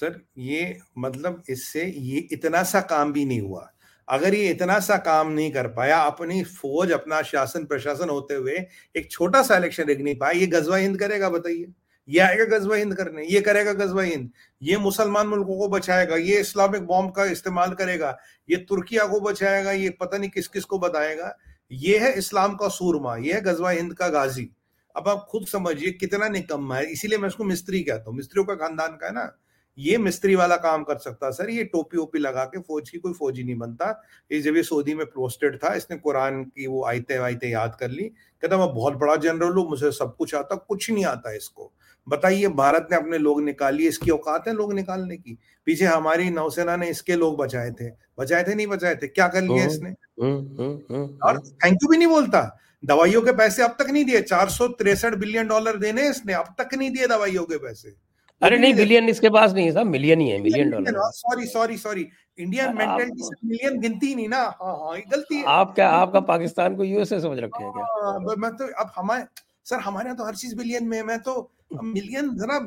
[0.00, 3.68] सर, ये मतलब इससे ये इतना सा काम भी नहीं हुआ।
[4.08, 8.54] अगर ये इतना सा काम नहीं कर पाया, अपनी फौज, अपना शासन, प्रशासन होते हुए
[8.96, 11.66] एक छोटा सा इलेक्शन देख नहीं पाया, ये गजवा हिंद करेगा बताइए।
[12.08, 14.30] ये आएगा गजवा हिंद करने, ये करेगा गजवा हिंद।
[14.62, 18.16] ये मुसलमान मुल्कों को बचाएगा, ये इस्लामिक बॉम्ब का इस्तेमाल करेगा,
[18.50, 21.36] ये तुर्किया को बचाएगा, ये पता नहीं किस किस को बताएगा।
[21.72, 24.48] ये है इस्लाम का सूरमा, ये है गजवा हिंद का गाजी।
[24.96, 28.54] अब आप खुद समझिए कितना निकम्मा है। इसीलिए मैं उसको मिस्त्री कहता हूँ। मिस्त्रियों का
[28.54, 29.24] खानदान का है ना।
[29.78, 33.12] ये मिस्त्री वाला काम कर सकता सर ये टोपी ओपी लगा के फौज की कोई
[33.12, 33.90] फौजी नहीं बनता।
[34.30, 37.90] ये जब ये सऊदी में पोस्टेड था इसने कुरान की वो आयते वायते याद कर
[37.90, 38.04] ली
[38.42, 41.72] कहता मैं बहुत बड़ा जनरल हूँ मुझे सब कुछ आता कुछ नहीं आता इसको।
[42.06, 45.38] बताइए भारत ने अपने लोग निकाली इसकी औकात है लोग निकालने की?
[45.66, 49.08] पीछे हमारी नौसेना ने इसके लोग बचाए थे। बचाए थे नहीं बचाए थे?
[49.08, 49.90] क्या कर लिया हम्म, इसने?
[50.22, 54.20] हम्म, हम्म, और थैंक यू भी नहीं बोलता। दवाइयों के पैसे अब तक नहीं दिए
[54.22, 57.94] चार बिलियन डॉलर देने इसने अब तक नहीं दिए दवाइयों के पैसे।
[58.42, 61.76] अरे नहीं बिलियन इसके पास नहीं है साहब मिलियन ही है million dollar sorry sorry
[61.78, 62.06] sorry
[62.38, 66.84] Indian mentality million गिनती नहीं ना। हाँ हाँ गलती है। आप क्या आपका पाकिस्तान को
[66.84, 67.84] यूएसए समझ रखे हैं क्या?
[67.84, 69.24] हाँ, मैं तो अब हमारे
[69.64, 71.50] सर हमारे यहाँ तो हर चीज़ बिलियन में है। मैं तो
[71.82, 72.58] मिलियन जरा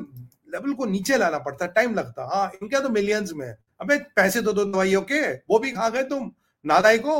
[0.54, 3.48] लेवल को नीचे लाना पड़ता है टाइम लगता हाँ। इनके तो मिलियंस में
[3.80, 6.30] अबे पैसे तो दो दवाइयों के वो भी खा गए तुम?
[6.64, 7.16] नादाई को।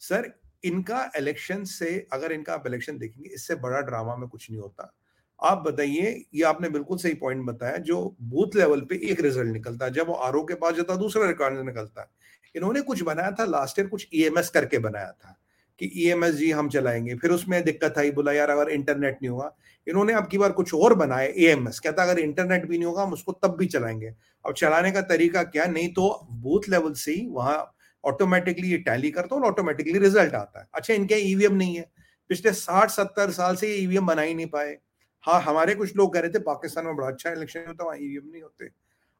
[0.00, 0.30] सर
[0.64, 4.92] इनका इलेक्शन से अगर इनका आप इलेक्शन देखेंगे इससे बड़ा ड्रामा में कुछ नहीं होता।
[5.40, 9.84] आप बताइए, ये आपने बिल्कुल सही पॉइंट बताया, जो बूथ लेवल पे एक रिज़ल्ट निकलता
[9.84, 12.08] है, जब वो आर के पास जाता दूसरा रिकॉर्ड निकलता है।
[12.54, 15.36] इन्होंने कुछ बनाया था लास्ट ईयर कुछ ईएमएस e करके बनाया था,
[15.80, 19.30] कि ईएमएस e जी हम चलाएँगे। फिर उसमें दिक्कत आई, बोला, यार, अगर इंटरनेट नहीं
[19.30, 19.54] हुआ
[19.86, 22.86] इन्होंने अब की बार कुछ और बनाया ए एम एस कहता, अगर इंटरनेट भी नहीं
[22.86, 25.66] होगा, हम उसको तब भी चलाएँगे। अब चलाने का तरीका क्या?
[25.66, 27.72] नहीं तो बूथ लेवल से ही वहाँ
[28.04, 31.84] ऑटोमेटिकली ये टैली करता हूँ ऑटोमेटिकली रिज़ल्ट आता है। अच्छा इनके ईवीएम नहीं है।
[32.30, 34.76] पिछले साठ, सत्तर साल से ये ईवीएम बना ही नहीं पाए।
[35.26, 38.30] हाँ हमारे कुछ लोग कह रहे थे, पाकिस्तान में बड़ा अच्छा इलेक्शन होता वहाँ ईवीएम
[38.32, 38.70] नहीं होते।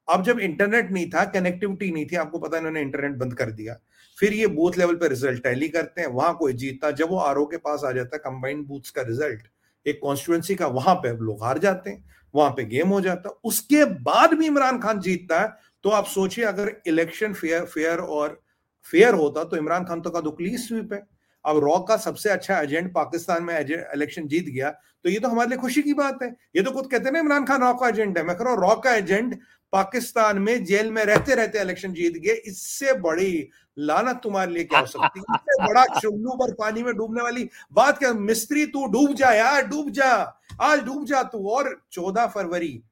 [0.09, 3.77] अब जब इंटरनेट नहीं था कनेक्टिविटी नहीं थी, आपको पता इन्होंने इंटरनेट बंद कर दिया।
[4.19, 7.39] फिर ये बूथ लेवल पर रिज़ल्ट टैली करते हैं, वहाँ कोई जीतता जब वो आर
[7.51, 9.49] के पास आ जाता है कंबाइंड बूथ्स का रिज़ल्ट
[9.87, 13.35] एक कॉन्स्टिट्युएंसी का, वहाँ पे लोग हार जाते हैं, वहाँ पे गेम हो जाता है।
[13.45, 15.49] उसके बाद भी इमरान खान जीतता है
[15.85, 18.41] तो आप सोचिए, अगर इलेक्शन फेयर फेयर और
[18.87, 21.07] फेयर होता तो इमरान खान तो का दुकली स्वीप है।
[21.47, 24.71] अब रॉ का सबसे अच्छा एजेंट पाकिस्तान में इलेक्शन जीत गया
[25.05, 27.45] तो ये तो हमारे लिए खुशी की बात है। ये तो खुद कहते ना, इमरान
[27.47, 29.39] खान रॉ का एजेंट है। मैं कह रहा हूँ रॉ का एजेंट
[29.73, 34.81] पाकिस्तान में जेल में रहते रहते इलेक्शन जीत गए। इससे बड़ी लानत तुम्हारे लिए क्या
[34.81, 35.37] हो सकती है?
[35.37, 38.13] इससे बड़ा चुल्लू पर पानी में डूबने वाली बात क्या?
[38.13, 40.11] मिस्त्री, तू डूब जा यार, डूब जा।
[40.63, 42.83] आज डूब जा तू। और चौदह फरवरी,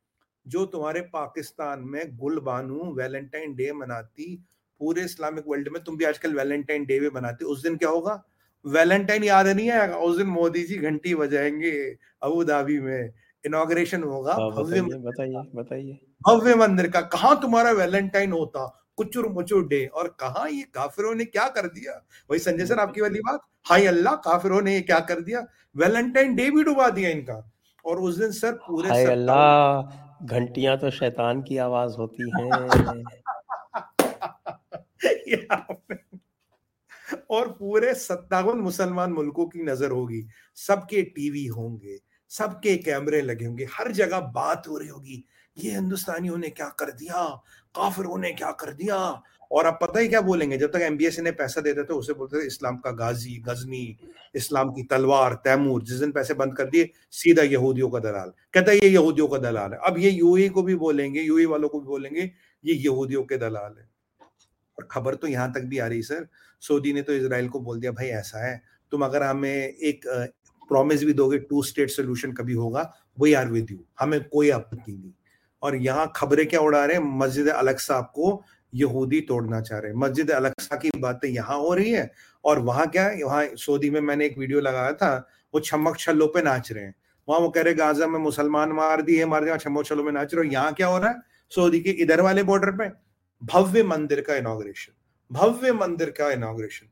[0.47, 4.35] जो तुम्हारे पाकिस्तान में गुल बानू वैलेंटाइन डे मनाती,
[4.81, 8.23] पूरे इस्लामिक वर्ल्ड में, तुम भी आजकल वैलेंटाइन डे भी मनाते, उस दिन क्या होगा?
[8.67, 9.93] वैलेंटाइन याद नहीं है?
[9.93, 13.13] उस दिन मोदी जी घंटी बजाएँगे अबू धाबी में।
[13.47, 15.99] इनोग्रेशन होगा। हाँ, भव्य बताइए बताइए
[16.29, 18.81] भव्य मंदिर का। कहा तुम्हारा वैलेंटाइन होता?
[18.97, 22.07] कुचुर मुचुर डे। और कहा ये काफिरों ने क्या कर दिया?
[22.31, 23.41] वही संजय सर आपकी वाली बात?
[23.65, 25.47] हाय अल्लाह काफिरों ने ये क्या कर दिया?
[25.77, 27.53] वैलेंटाइन डे भी डुबा दिया इनका।
[27.87, 33.05] और उस दिन सर पूरे हाय अल्लाह घंटियाँ तो शैतान की आवाज़ होती हैं।
[37.31, 43.65] और पूरे सत्तावन मुसलमान मुल्कों की नज़र होगी। सबके टीवी होंगे, सबके कैमरे लगे होंगे,
[43.65, 45.25] हर जगह बात हो रही होगी।
[45.59, 47.43] ये हिंदुस्तानियों ने क्या कर दिया?
[47.77, 49.23] काफिरों ने क्या कर दिया?
[49.53, 50.59] और आप पता ही क्या बोलेंगे?
[50.59, 53.37] जब तक एम बी एमबीएस ने पैसा देते थे उसे बोलते थे इस्लाम का गाजी,
[53.37, 53.99] गजनी,
[54.35, 58.73] इस्लाम की तलवार, तैमूर, जिस दिन पैसे बंद कर दिए, सीधा यहूदियों का दलाल। कहता
[58.73, 61.81] है, ये यहूदियों का दलाल है। अब ये यूएई को भी बोलेंगे, यूएई वालों को
[61.81, 62.31] भी बोलेंगे,
[62.65, 63.89] ये यहूदियों के दलाल है।
[64.79, 66.29] और खबर तो यहाँ तक भी आ रही सर।
[66.67, 68.61] सऊदी ने तो इसराइल को बोल दिया, भाई, ऐसा है,
[68.93, 70.07] तुम अगर हमें एक
[70.71, 74.93] प्रॉमिस भी दोगे टू स्टेट सोल्यूशन कभी होगा वी आर विद यू हमें कोई आपत्ति
[74.93, 75.13] नहीं।
[75.63, 77.03] और यहाँ खबरें क्या उड़ा रहे हैं?
[77.19, 81.91] मस्जिद अलक्सा को यहूदी तोड़ना चाह रहे हैं। मस्जिद अलक्सा की बातें यहाँ हो रही
[81.91, 82.11] है
[82.45, 83.23] और वहाँ क्या है?
[83.25, 85.17] वहाँ सऊदी में मैंने एक वीडियो लगाया था,
[85.55, 86.95] वो छमक छल्लों पे नाच रहे हैं।
[87.29, 90.35] वहाँ वो कह रहे गाजा में मुसलमान मार दिए मार दिया छमक छल्लों में नाच
[90.35, 91.21] रहे हो। यहाँ क्या हो रहा है?
[91.53, 92.91] सऊदी के इधर वाले बॉर्डर पे
[93.43, 94.93] भव्य मंदिर का इनोग्रेशन
[95.31, 96.87] भव्य मंदिर का इनोग्रेशन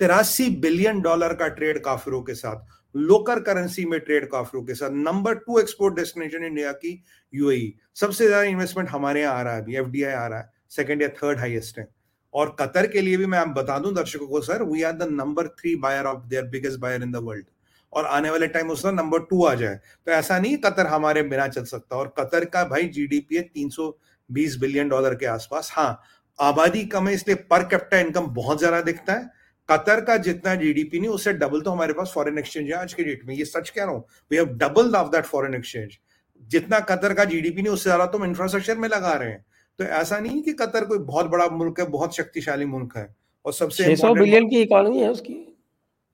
[0.00, 4.90] तिरासी बिलियन डॉलर का ट्रेड काफिरों के साथ लोकल करेंसी में ट्रेड काफिरों के साथ
[4.92, 9.76] number two export destination India की यूएई सबसे ज़्यादा इन्वेस्टमेंट हमारे यहाँ आ रहा है
[9.76, 11.88] अभी आ रहा है सेकंड या थर्ड हाइएस्ट है।
[12.34, 15.48] और कतर के लिए भी मैं बता दूँ दर्शकों को sir we are the number
[15.50, 17.44] three buyer of their biggest buyer in the world
[17.92, 21.46] और आने वाले टाइम उसका नंबर टू आ जाए। तो ऐसा नहीं कतर हमारे बिना
[21.48, 23.96] चल सकता। और कतर का भाई जीडीपी है तीन सौ
[24.30, 26.02] बीस बिलियन डॉलर के आसपास। हाँ
[26.38, 29.30] आबादी कम है इसलिए पर कैपिटा इनकम बहुत ज़्यादा दिखता है।
[29.68, 33.04] कतर का जितना जीडीपी नहीं उससे डबल तो हमारे पास फॉरेन एक्सचेंज है आज के
[33.04, 35.96] डेट में। ये सच कह रहा हूँ we have double of that foreign exchange
[36.42, 39.44] जितना कतर का जीडीपी नहीं उससे ज़्यादा तो इंफ्रास्ट्रक्चर में लगा रहे हैं।
[39.78, 43.08] तो ऐसा नहीं कि कतर कोई बहुत बड़ा मुल्क है बहुत शक्तिशाली मुल्क है।
[43.46, 45.34] और सबसे सौ बिलियन की इकोनॉमी है उसकी।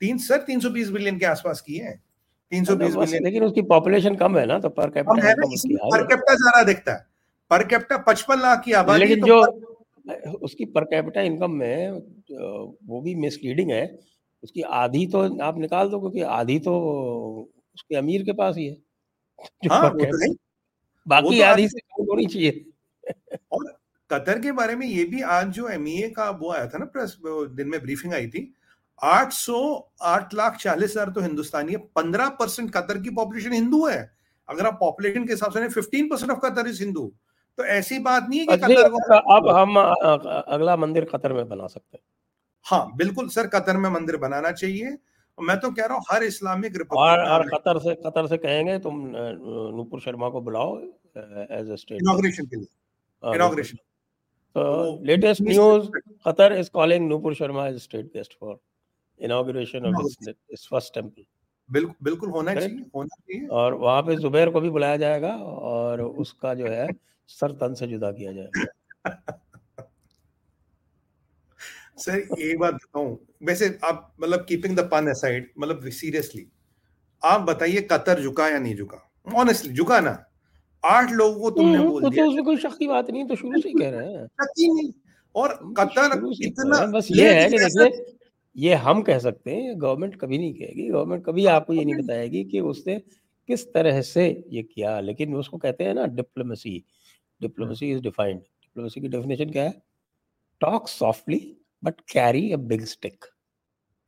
[0.00, 1.92] तीन सर तीन सौ बीस बिलियन के आसपास की है।
[2.52, 5.34] तीन सौ बीस बिलियन लेकिन उसकी पॉपुलेशन कम है ना तो पर कैपिटा
[5.86, 7.06] पर कैपिटा ज़्यादा दिखता है।
[7.50, 9.40] पर कैपिटा पचपन लाख की आबादी लेकिन तो
[10.06, 13.84] जो उसकी पर कैपिटा इनकम में वो भी मिसलीडिंग है।
[14.42, 16.72] उसकी आधी तो आप निकाल दो क्योंकि आधी तो
[17.76, 18.76] उसके अमीर के पास ही है।
[19.72, 20.34] हाँ, तो
[21.06, 22.64] बाकी तो आधी से कम होनी चाहिए।
[23.52, 23.64] और
[24.10, 25.86] कतर के बारे में ये भी आज जो एम
[26.16, 28.52] का वो आया था ना प्रेस दिन में ब्रीफिंग आई थी
[29.02, 29.60] आठ सौ
[30.04, 33.98] आठ लाख चालीस हज़ार तो हिंदुस्तानी है पंद्रह परसेंट कतर की पॉपुलेशन हिंदू है।
[34.48, 37.12] अगर आप पॉपुलेशन के हिसाब से fifteen percent of Qatar is Hindu.
[37.58, 41.66] तो ऐसी बात नहीं है कि कतर को अब हम अगला मंदिर कतर में बना
[41.66, 42.04] सकते हैं।
[42.66, 44.96] हाँ बिल्कुल सर कतर में मंदिर बनाना चाहिए।
[45.38, 49.00] मैं तो कह रहा हूँ हर इस्लामिक और, और कतर से कतर से कहेंगे तुम
[49.76, 53.76] नूपुर शर्मा को बुलाओ एज ए स्टेट इनॉग्रेशन के लिए। इनॉग्रेशन
[54.56, 55.88] तो latest news
[56.26, 58.58] Qatar is calling Nupur Sharma as state guest for
[59.20, 61.24] inauguration of this first temple
[61.68, 65.34] बिल्कुल बिल्कुल होना चाहिए होना चाहिए। और वहाँ पे जुबैर को भी बुलाया जाएगा
[65.66, 66.86] और उसका जो है
[67.28, 68.50] सर तन से जुदा किया जाए।
[71.98, 76.46] सर एक बात बताऊँ। वैसे आप मतलब कीपिंग द पन असाइड मतलब सीरियसली
[77.22, 78.98] आप बताइए कतर झुका या नहीं झुका?
[79.34, 80.24] ऑनेस्टली झुका ना।
[80.84, 83.26] आठ लोगों को तुमने हम्म, बोल तो दिया। तो उसमें कोई शक की बात नहीं
[83.26, 84.92] तो शुरू से ही कह रहे हैं। शक नहीं।
[85.34, 88.16] और कतर इतना बस ये है कि देखिए
[88.56, 92.44] ये हम कह सकते हैं गवर्नमेंट कभी नहीं कहेगी। गवर्नमेंट कभी आपको ये नहीं बताएगी
[92.44, 92.98] कि उसने
[93.48, 96.84] किस तरह से ये किया। लेकिन उसको कहते हैं ना diplomacy
[97.42, 99.82] diplomacy is defined diplomacy की डेफिनेशन क्या है?
[100.60, 101.40] Talk softly
[101.82, 103.24] but carry a big stick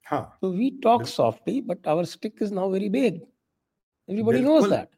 [0.07, 3.14] हाँ। तो we talk softly but our stick is now very big
[4.09, 4.88] everybody knows that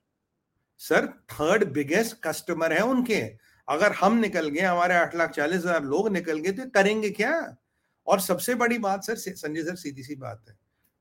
[0.81, 3.20] sir third biggest customer है उनके।
[3.68, 7.33] अगर हम निकल गए हमारे आठ लाख चालीस हज़ार लोग निकल गए तो करेंगे क्या?
[8.07, 10.57] और सबसे बड़ी बात सर संजय सर सीधी सी बात है।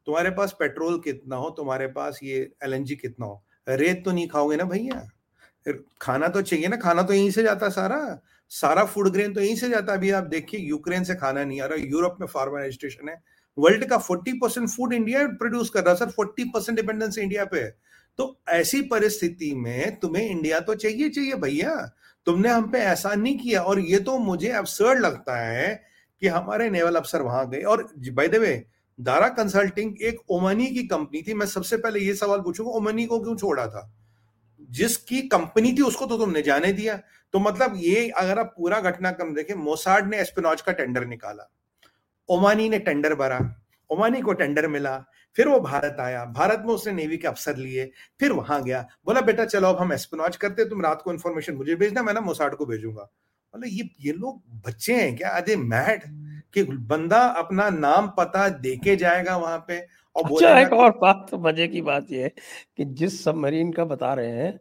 [0.08, 1.50] तुम्हारे पास पेट्रोल कितना हो?
[1.50, 3.44] तुम्हारे पास ये एलएनजी कितना हो?
[3.68, 5.02] रेत तो नहीं खाओगे ना भैया?
[6.02, 9.56] खाना तो चाहिए ना, खाना तो यहीं से जाता सारा। सारा फ़ूड ग्रेन तो यहीं
[9.56, 13.10] से जाता अभी आप देखिए, यूक्रेन से खाना नहीं आ रहा, यूरोप में फार्मा रजिस्ट्रेशन
[13.10, 13.24] है।
[13.58, 17.60] वर्ल्ड का 40 परसेंट फ़ूड इंडिया प्रोड्यूस कर रहा सर 40 परसेंट डिपेंडेंस इंडिया पे
[17.60, 17.78] है।
[18.18, 21.76] तो ऐसी परिस्थिति में तुम्हें इंडिया तो चाहिए चाहिए भैया।
[22.26, 25.84] तुमने हम पे ऐसा नहीं किया। और ये तो मुझे अवसर्ड लगता है
[26.22, 28.66] कि हमारे नेवल अफसर वहाँ गए। और by the way
[29.00, 33.20] Dara consulting एक ओमनी की कंपनी थी। मैं सबसे पहले ये सवाल पूछूँगा ओमनी को
[33.20, 33.92] क्यों छोड़ा था?
[34.70, 36.98] जिसकी कंपनी थी, उसको तो तुमने जाने दिया।
[37.34, 41.52] तो मतलब ये अगर आप पूरा घटनाक्रम देखें मोसाड ने एस्पिनॉज का टेंडर निकाला।
[42.30, 46.94] ओमानी ने टेंडर भरा। ओमानी को टेंडर मिला। फिर वो भारत आया। भारत में उसने
[46.94, 50.82] नेवी के अफसर लिए। फिर वहाँ गया। बोला, बेटा, चलो, अब हम एस्पिनॉज करते तुम
[50.82, 53.10] रात को इन्फॉर्मेशन मुझे भेजना, मैं ना मोसाड को भेजूँगा।
[53.56, 55.30] मतलब ये ये लोग बच्चे हैं क्या?
[55.30, 56.02] अरे मैड
[56.54, 61.38] कि बंदा अपना नाम पता देके जाएगा वहाँ पे। और अच्छा एक और बात तो
[61.40, 62.30] मज़े की बात ये है
[62.78, 64.60] कि जिस सबमरीन का बता रहे हैं।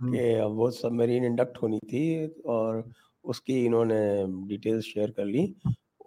[0.00, 2.84] कि वो सबमरीन इंडक्ट होनी थी और
[3.24, 4.00] उसकी इन्होंने
[4.48, 5.54] डिटेल्स शेयर कर ली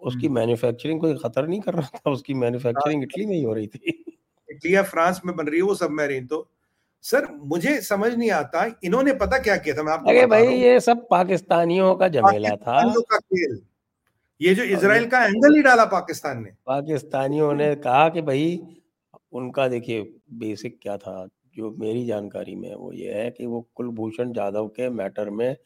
[0.00, 3.54] उसकी मैन्युफैक्चरिंग। कोई खतर नहीं कर रहा था उसकी मैन्युफैक्चरिंग हाँ। इटली में ही हो
[3.54, 3.94] रही थी
[4.48, 6.46] इटली या फ्रांस में बन रही है वो सबमरीन तो
[7.04, 10.78] सर मुझे समझ नहीं आता इन्होंने पता क्या किया था मैं आपको अरे भाई ये
[10.80, 13.58] सब पाकिस्तानियों का झमेला था का खेल
[14.40, 18.46] ये जो इसराइल का एंगल ही डाला पाकिस्तान ने पाकिस्तानियों ने कहा कि भाई
[19.32, 24.32] उनका देखिए बेसिक क्या था जो मेरी जानकारी में वो ये है कि वो कुलभूषण
[24.32, 25.56] जाधव के मैटर में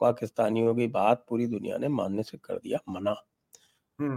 [0.00, 3.12] पाकिस्तानियों की बात पूरी दुनिया ने मानने से कर दिया मना।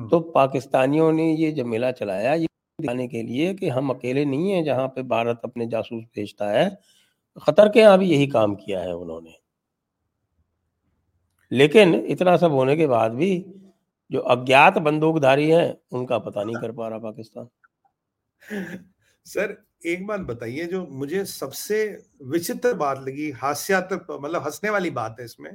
[0.10, 2.48] तो पाकिस्तानियों ने ये जमेला चलाया ये
[2.80, 6.70] दिखाने के लिए कि हम अकेले नहीं है जहाँ पे भारत अपने जासूस भेजता है
[7.42, 9.36] खतर के यहाँ भी यही काम किया है उन्होंने।
[11.52, 13.46] लेकिन इतना सब होने के बाद भी
[14.12, 17.48] जो अज्ञात बंदूकधारी हैं उनका पता नहीं कर पा रहा पाकिस्तान।
[18.42, 21.78] सर, एक बात बताइए, जो मुझे सबसे
[22.26, 25.52] विचित्र बात लगी, हास्यात्मक मतलब हंसने वाली बात है इसमें।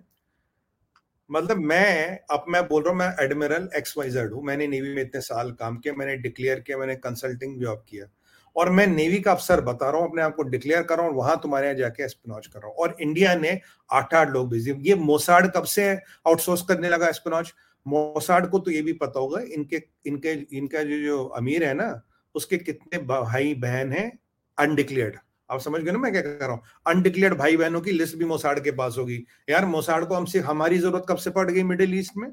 [1.31, 4.95] मतलब मैं, अब मैं बोल रहा हूँ, मैं एडमिरल एक्स वाई जेड हूँ। मैंने नेवी
[4.95, 8.07] में इतने साल काम किया, मैंने डिक्लेयर किया, मैंने कंसल्टिंग जॉब किया।
[8.57, 11.15] और मैं नेवी का अफसर बता रहा हूँ, अपने आप को डिक्लेयर कर रहा हूँ,
[11.15, 13.59] वहाँ तुम्हारे यहाँ जाके एस्पिनॉज कर रहा हूँ। और इंडिया ने
[13.91, 15.91] आठ आठ लोग भेजे ये मोसाड कब से
[16.27, 17.53] आउटसोर्स करने लगा एस्पिनॉज
[17.87, 21.91] मोसाड को तो ये भी पता होगा, इनके इनके, इनका जो जो अमीर है ना
[22.35, 24.11] उसके कितने भाई बहन हैं?
[24.59, 25.17] अनडिक्लेयर्ड
[25.51, 26.63] आप समझ गए ना मैं क्या कर रहा हूँ?
[26.87, 30.79] अनडिक्लेयर्ड भाई बहनों की लिस्ट भी मोसाड के पास होगी। यार मोसाड को हमसे, हमारी
[30.79, 32.29] ज़रूरत कब से पड़ गई मिडिल ईस्ट में?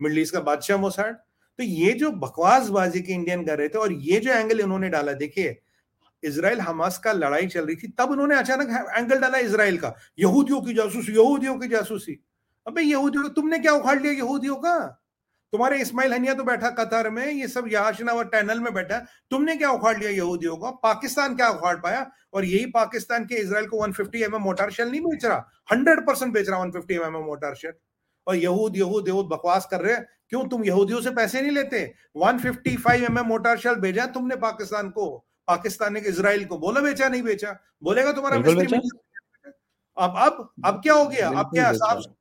[0.00, 1.14] मिडिल ईस्ट का बादशाह मोसाड
[1.58, 5.12] तो ये जो बकवासबाजी के इंडियन कर रहे थे और ये जो एंगल इन्होंने डाला,
[5.14, 5.56] देखिए
[6.22, 10.60] इसराइल हमास का लड़ाई चल रही थी, तब उन्होंने अचानक एंगल डाला इसराइल का। यहूदियों
[10.62, 12.18] की जासूसी, यहूदियों की जासूसी।
[12.66, 14.12] अबे यहूदियों तुमने क्या उखाड़ लिया?
[14.12, 15.02] यहूदियों का?
[15.52, 18.98] तुम्हारे इस्माइल हनिया तो बैठा कतर में ये सब याशना और टनल में बैठा
[19.30, 20.70] तुमने क्या उखाड़ लिया यहूदियों को?
[20.70, 22.10] पाकिस्तान क्या उखाड़ पाया?
[22.34, 25.48] और यही पाकिस्तान के इसराइल को 150 फिफ्टी एम मोटार शेल नहीं बेच रहा?
[25.72, 27.72] हंड्रेड परसेंट बेच रहा 150 फिफ्टी एम मोटार शेल।
[28.26, 30.48] और यहूद यहूद यहूद बकवास कर रहे हैं। क्यों?
[30.48, 35.94] तुम यहूदियों से पैसे नहीं लेते। 155 एम मोटार शेल भेजा तुमने पाकिस्तान को। पाकिस्तान
[35.94, 38.36] ने इसराइल को। बोला बेचा नहीं बेचा। बोलेगा तुम्हारा
[39.96, 41.28] अब अब अब क्या हो गया?
[41.28, 42.15] अब क्या साफ़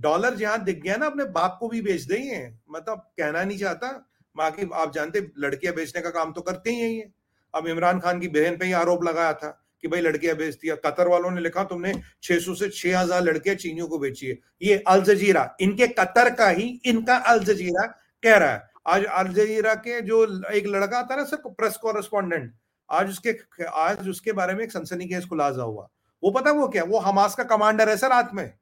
[0.00, 3.88] डॉलर जहाँ दिख गया ना, अपने बाप को भी बेच देंगे मतलब कहना नहीं चाहता।
[4.36, 7.10] बाकी आप जानते लड़कियाँ बेचने का काम तो करते ही है
[7.54, 9.48] अब इमरान खान की बहन पे ही आरोप लगाया था
[9.82, 13.86] कि भाई लड़कियाँ बेचती है। कतर वालों ने लिखा, तुमने 600 से 6000 लड़कियाँ चीनियों
[13.88, 17.86] को बेची है। ये अल जजीरा, इनके कतर का ही, इनका अल जजीरा
[18.22, 22.52] कह रहा है। आज अल जजीरा के जो एक लड़का था ना, सर, प्रेस कॉरेस्पॉन्डेंट
[22.88, 23.36] आज उसके
[23.80, 25.88] आज उसके बारे में एक सनसनी केस खुलासा हुआ।
[26.22, 28.52] वो पता वो क्या, वो हमास का कमांडर है सर हाथ में।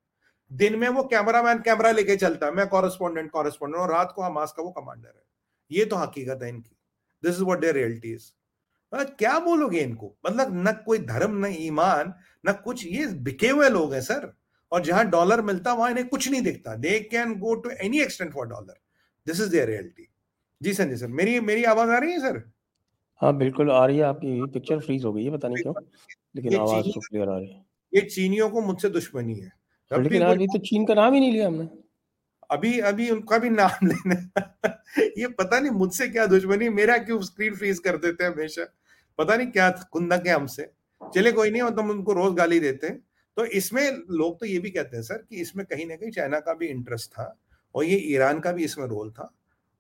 [0.50, 4.52] दिन में वो कैमरामैन कैमरा लेके चलता है मैं कॉरेस्पॉन्डेंट कॉरेस्पॉन्डेंट और रात को हमास
[4.56, 5.22] का वो कमांडर है।
[5.70, 6.76] ये तो हकीकत है इनकी।
[7.22, 8.30] This is what their reality is
[8.92, 10.14] मतलब क्या बोलोगे इनको?
[10.26, 12.12] मतलब न कोई धर्म न ईमान
[12.46, 14.32] न कुछ ये बिके हुए लोग हैं सर।
[14.72, 18.32] और जहाँ डॉलर मिलता वहाँ इन्हें कुछ नहीं दिखता। They can go to any extent
[18.34, 18.78] for dollar
[19.26, 20.08] this is their reality
[20.60, 22.42] ji Sanjay sir मेरी मेरी आवाज़ आ रही है सर?
[23.20, 25.74] हाँ बिल्कुल आ रही है आपकी। पिक्चर फ्रीज हो गई है पता नहीं क्यों।
[26.36, 29.52] लेकिन आवाज़ तो क्लियर आ रही है। ये चीनियों को मुझसे दुश्मनी है।
[29.90, 31.68] लेकिन अभी तो चीन का नाम ही नहीं लिया हमने।
[32.50, 34.14] अभी अभी उनका भी नाम लेना
[35.18, 38.64] ये पता नहीं मुझसे क्या दुश्मनी मेरा क्यों स्क्रीन फ्रीज कर देते हैं हमेशा?
[39.18, 40.70] पता नहीं क्या कुंदा के हमसे?
[41.00, 42.98] चले कोई नहीं मतलब उनको रोज गाली देते हैं।
[43.36, 46.40] तो इसमें लोग तो ये भी कहते हैं सर कि इसमें कहीं ना कहीं चाइना
[46.40, 47.34] का भी इंटरेस्ट था
[47.74, 49.32] और ये ईरान का भी इसमें रोल था।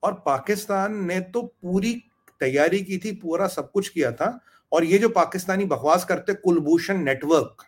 [0.02, 1.94] और पाकिस्तान ने तो पूरी
[2.40, 4.38] तैयारी की थी पूरा सब कुछ किया था
[4.72, 7.64] और ये जो पाकिस्तानी बकवास करते कुलभूषण नेटवर्क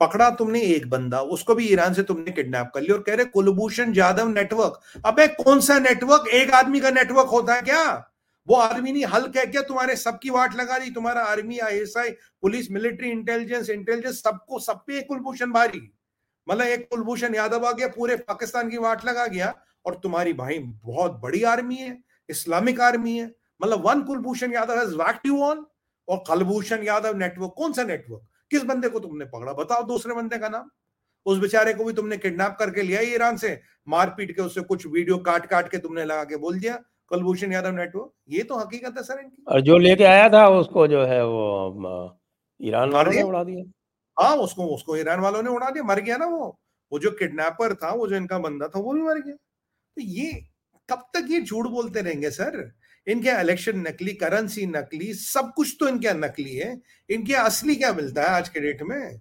[0.00, 3.24] पकड़ा तुमने एक बंदा, उसको भी ईरान से तुमने किडनैप कर लिया और कह रहे,
[3.26, 8.12] कुलभूषण जाधव नेटवर्क अबे कौन सा नेटवर्क एक आदमी का नेटवर्क होता है क्या?
[8.48, 12.10] वो आर्मी नहीं, हल कह क्या तुम्हारे सबकी वाट लगा दी, तुम्हारा army ISI
[12.42, 15.80] police military intelligence intelligence सबको सब पे कुलभूषण भारी।
[16.46, 19.54] मतलब एक कुलभूषण यादव आ गया, पूरे पाकिस्तान की वाट लगा गया
[19.86, 23.30] और तुम्हारी भाई बहुत बड़ी आर्मी है, इस्लामिक आर्मी है।
[23.62, 25.64] मतलब one Kulbhushan Yadav has you on
[26.08, 29.52] और कलभूषण यादव नेटवर्क कौन सा नेटवर्क किस बंदे को तुमने पकड़ा?
[29.54, 30.68] बताओ दूसरे बंदे का नाम।
[31.26, 34.86] उस बेचारे को भी तुमने किडनैप करके लिया ईरान से। मार पीट के उससे कुछ
[34.86, 36.74] वीडियो काट काट के तुमने लगा के बोल दिया।
[37.10, 40.86] कुलभूषण यादव नेटवर्क ये तो हकीकत है सर इनकी। और जो लेके आया था उसको
[40.86, 42.18] जो है वो
[42.60, 43.64] ईरान वालों ने उड़ा दिया।
[44.16, 46.46] हाँ उसको उसको ईरान वालों ने उड़ा दिया। मर गया ना वो।
[46.92, 50.32] वो जो किडनैपर था वो जो इनका बंदा था वो भी मर गया। तो ये
[50.88, 52.62] कब तक ये झूठ बोलते रहेंगे सर?
[53.06, 56.76] इनके इलेक्शन नकली करेंसी नकली, सब कुछ तो इनके नकली है।
[57.08, 59.20] इनके असली क्या मिलता है आज के डेट में?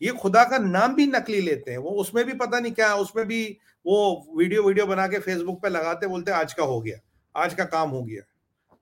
[0.00, 3.26] ये खुदा का नाम भी नकली लेते हैं। वो उसमें भी पता नहीं क्या, उसमें
[3.26, 3.42] भी
[3.84, 6.98] वो वीडियो वीडियो बना के फेसबुक पे लगाते बोलते आज का हो गया,
[7.34, 8.22] आज का काम हो गया।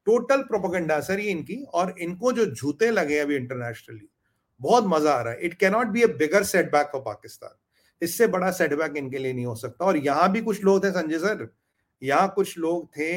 [0.06, 4.08] टोटल प्रोपोगंडा सर ये इनकी, और इनको जो जूते लगे अभी इंटरनेशनली
[4.60, 7.56] बहुत मज़ा आ रहा है। It cannot be a bigger setback for Pakistan
[8.02, 11.18] इससे बड़ा सेटबैक इनके लिए नहीं हो सकता। और यहाँ भी कुछ लोग थे संजय
[11.18, 11.48] सर
[12.04, 13.12] यहाँ कुछ लोग थे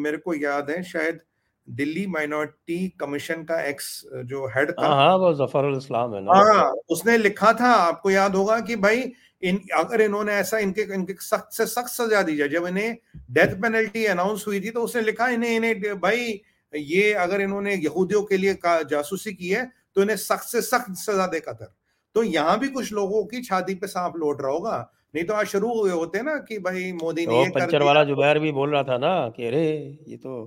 [0.00, 1.20] मेरे को याद है शायद
[1.68, 3.88] दिल्ली माइनॉरिटी कमीशन का एक्स
[4.26, 8.10] जो हेड था। हाँ, हाँ वो ज़फ़र इस्लाम है ना। हाँ उसने लिखा था आपको
[8.10, 12.36] याद होगा कि भाई इन अगर इन्होंने ऐसा इनके इनके सख्त से सख्त सजा दी
[12.36, 12.96] जाए जब इन्हें
[13.30, 16.40] डेथ पेनल्टी अनाउंस हुई थी तो उसने लिखा इन्हें इन्हें भाई
[16.72, 21.26] ये अगर इन्होंने यहूदियों के लिए जासूसी की है तो इन्हें सख्त से सख्त सजा
[21.26, 21.74] दे कतर।
[22.14, 24.78] तो यहाँ भी कुछ लोगों की छाती पे सांप लौट रहा होगा
[25.14, 28.38] नहीं तो आज शुरू हुए होते ना कि भाई मोदी ने तो पंचर वाला जुबैर
[28.38, 29.66] भी बोल रहा था ना कि अरे
[30.08, 30.44] ये तो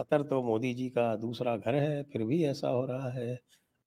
[0.00, 3.38] कतर तो मोदी जी का दूसरा घर है फिर भी ऐसा हो रहा है।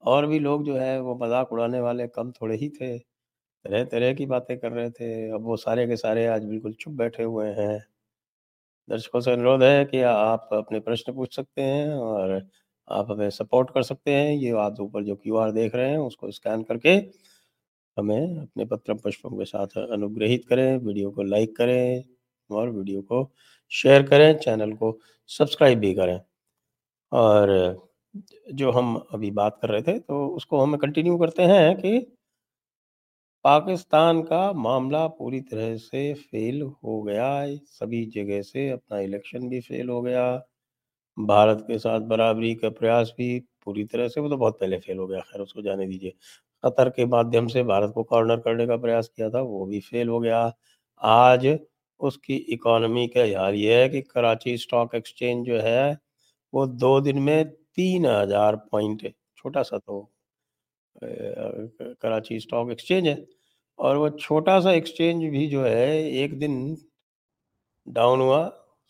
[0.03, 4.13] और भी लोग जो है वो मज़ाक उड़ाने वाले कम थोड़े ही थे। तरह तरह
[4.13, 7.47] की बातें कर रहे थे। अब वो सारे के सारे आज बिल्कुल चुप बैठे हुए
[7.49, 7.79] हैं।
[8.89, 12.41] दर्शकों से अनुरोध है कि आप अपने प्रश्न पूछ सकते हैं और
[12.87, 16.31] आप हमें सपोर्ट कर सकते हैं। ये आप ऊपर जो क्यूआर देख रहे हैं उसको
[16.31, 16.97] स्कैन करके
[17.97, 22.03] हमें अपने पत्र पुष्पों के साथ अनुग्रहित करें, वीडियो को लाइक करें
[22.49, 23.31] और वीडियो को
[23.71, 24.97] शेयर करें, चैनल को
[25.29, 26.19] सब्सक्राइब भी करें।
[27.11, 27.89] और
[28.53, 31.99] जो हम अभी बात कर रहे थे तो उसको हम कंटिन्यू करते हैं कि
[33.45, 39.59] पाकिस्तान का मामला पूरी तरह से फेल हो गया। सभी जगह से अपना इलेक्शन भी
[39.61, 40.25] फेल हो गया।
[41.17, 44.97] भारत के साथ बराबरी का प्रयास भी पूरी तरह से, वो तो बहुत पहले फेल
[44.97, 46.13] हो गया। खैर, उसको जाने दीजिए।
[46.63, 50.09] कतर के माध्यम से भारत को कॉर्नर करने का प्रयास किया था, वो भी फेल
[50.09, 50.51] हो गया।
[51.01, 51.47] आज
[51.99, 55.97] उसकी इकोनॉमी का हाल ये है कि कराची स्टॉक एक्सचेंज जो है,
[56.53, 60.01] वो दो दिन में तीन हज़ार पॉइंट छोटा सा तो
[60.95, 63.17] कराची स्टॉक एक्सचेंज है।
[63.79, 66.77] और वो छोटा सा एक्सचेंज भी जो है, एक दिन
[67.87, 68.41] डाउन हुआ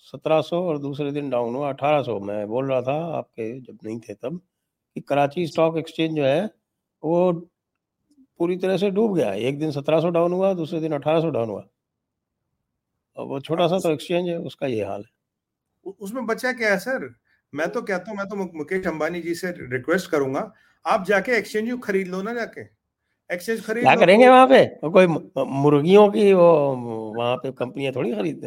[0.06, 4.14] 1700 और दूसरे दिन डाउन हुआ 1800 मैं बोल रहा था आपके जब नहीं थे
[4.16, 4.40] तब
[4.96, 6.46] कि कराची स्टॉक एक्सचेंज जो है,
[7.04, 7.32] वो
[8.42, 11.64] पूरी तरह से डूब गया। एक दिन 1700 डाउन हुआ दूसरे दिन 1800 डाउन हुआ।
[13.18, 16.78] और वो छोटा सा तो एक्सचेंज है उसका ये हाल है। उसमें बचा क्या है
[16.80, 17.14] सर?
[17.54, 20.52] मैं तो कहता हूँ मैं तो मुकेश अंबानी जी से रिक्वेस्ट करूँगा
[20.86, 22.62] आप जाके एक्सचेंज खरीद लो ना जाके।
[23.30, 24.66] एक्सचेंज खरीद क्या करेंगे वहाँ पे?
[24.90, 26.50] कोई मुर्गियों की वो
[27.18, 28.46] वहाँ पे कंपनियाँ थोड़ी खरीद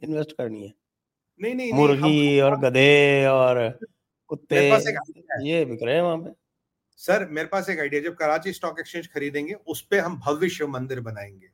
[0.00, 0.72] इन्वेस्ट करनी है।
[1.40, 3.60] नहीं नहीं मुर्गी और गधे और
[4.30, 4.68] कुत्ते
[5.42, 6.30] ये बिक रहे हैं वहाँ पे।
[6.96, 10.68] सर मेरे पास एक आइडिया जब कराची स्टॉक एक्सचेंज खरीदेंगे उस पर हम भव्य शिव
[10.68, 11.48] मंदिर बनाएँगे।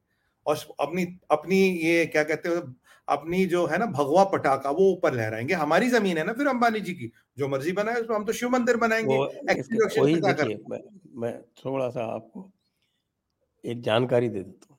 [0.47, 2.77] और अपनी अपनी ये क्या कहते हैं
[3.09, 6.81] अपनी जो है ना भगवा पटाखा वो ऊपर लहराएँगे। हमारी ज़मीन है ना फिर अंबानी
[6.81, 9.17] जी की। जो मर्ज़ी बनाए उसमें हम तो शिव मंदिर बनाएँगे
[10.71, 10.81] मैं,
[11.15, 12.51] मैं थोड़ा सा आपको
[13.65, 14.79] एक जानकारी दे देता हूँ।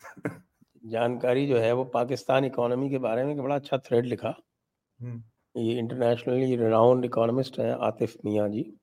[0.84, 4.34] जानकारी जो है वो पाकिस्तान इकोनॉमी के बारे में बड़ा अच्छा थ्रेड लिखा।
[5.00, 5.22] हम्म।
[5.54, 8.78] ये इंटरनेशनली रिनाउंड इकोनॉमिस्ट हैं आतिफ मियाँ जी।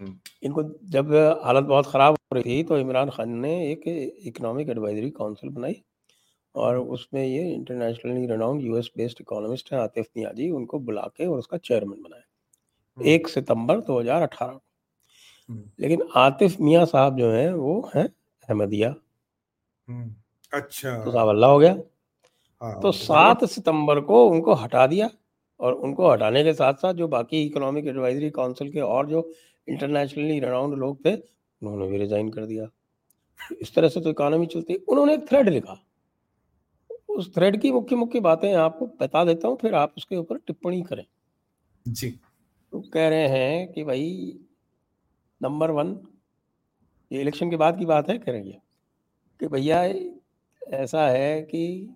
[0.00, 3.86] इनको जब हालत बहुत ख़राब हो रही थी तो इमरान खान ने एक
[4.26, 5.82] इकोनॉमिक एडवाइजरी काउंसिल बनाई
[6.54, 11.02] और हम्म। उसमें ये internationally renowned US based economist हैं आतिफ मियाँ जी उनको बुला
[11.16, 14.60] के और उसका चेयरमैन बनाया। एक सितंबर 2018 को
[15.78, 18.94] लेकिन आतिफ मियाँ साहब जो हैं वो हैं अहमदिया।
[20.52, 21.76] अच्छा। तो साहब अल्लाह हो गया।
[22.62, 25.10] हाँ, तो सात सितंबर को उनको हटा दिया
[25.60, 29.20] और उनको हटाने के साथ साथ जो बाकी इकोनॉमिक एडवाइजरी काउंसिल के और जो
[29.68, 32.68] इंटरनेशनली राउंड लोग थे उन्होंने भी रिजाइन कर दिया।
[33.62, 35.78] इस तरह से तो इकोनॉमी चलती उन्होंने एक थ्रेड लिखा।
[37.08, 40.82] उस थ्रेड की मुख्य मुख्य बातें आपको बता देता हूँ फिर आप उसके ऊपर टिप्पणी
[40.82, 41.04] करें।
[41.86, 42.10] जी।
[42.72, 44.38] तो कह रहे हैं कि भाई
[45.40, 45.98] नंबर वन
[47.10, 48.58] ये इलेक्शन के बाद की बात है करेंगे
[49.40, 49.82] कि भैया
[50.62, 51.94] ऐसा है कि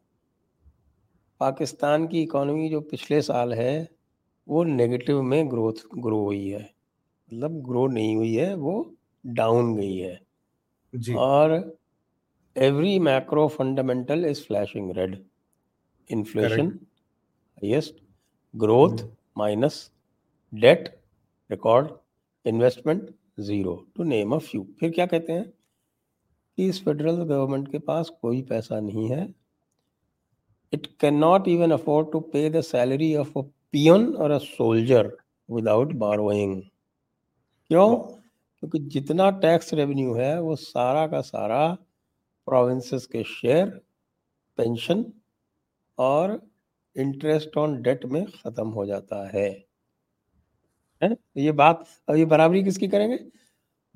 [1.40, 3.88] पाकिस्तान की इकोनॉमी जो पिछले साल है
[4.46, 6.71] वो नेगेटिव में ग्रोथ ग्रो हुई है।
[7.32, 8.94] मतलब ग्रो नहीं हुई है वो
[9.26, 10.20] डाउन गई है।
[10.94, 11.78] जी। और
[12.56, 15.16] every macro fundamental is flashing red
[16.10, 17.94] inflation highest
[18.54, 18.98] growth
[19.38, 19.90] minus
[20.54, 20.88] debt
[21.50, 21.88] record
[22.44, 25.52] investment zero to name a few फिर क्या कहते हैं?
[26.56, 29.34] कि इस फेडरल गवर्नमेंट के पास कोई पैसा नहीं है।
[30.72, 35.16] It can not even afford to pay the salary of a peon or a soldier
[35.50, 36.62] without burrowing
[37.72, 37.96] क्यों?
[37.96, 41.74] क्योंकि तो जितना टैक्स रेवेन्यू है वो सारा का सारा
[42.46, 43.68] प्रोविंसेस के शेयर
[44.56, 45.12] पेंशन
[45.98, 46.50] और
[46.96, 49.64] इंटरेस्ट ऑन डेट में खत्म हो जाता है।
[51.02, 53.16] है ये बात अब ये बराबरी किसकी करेंगे?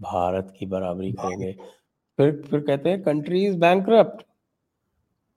[0.00, 1.52] भारत की बराबरी करेंगे।
[2.16, 4.26] फिर फिर कहते हैं कंट्री इज़ बैंकरप्ट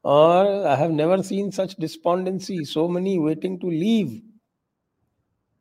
[0.05, 4.21] और I have never seen such despondency so many waiting to leave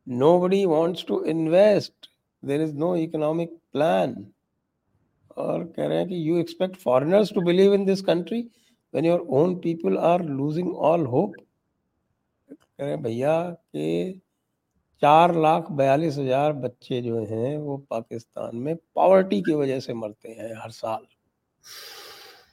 [0.08, 2.17] nobody wants to invest.
[2.42, 4.14] There is no economic plan
[5.36, 8.40] और कह रहे हैं कि you expect foreigners to believe in this country
[8.94, 11.34] when your own people are losing all hope
[12.50, 14.20] कह रहे हैं, भैया, कि
[15.02, 20.28] चार लाख बयालीस हज़ार बच्चे जो हैं, वो पाकिस्तान में पॉवर्टी की वजह से मरते
[20.28, 21.06] हैं हर साल.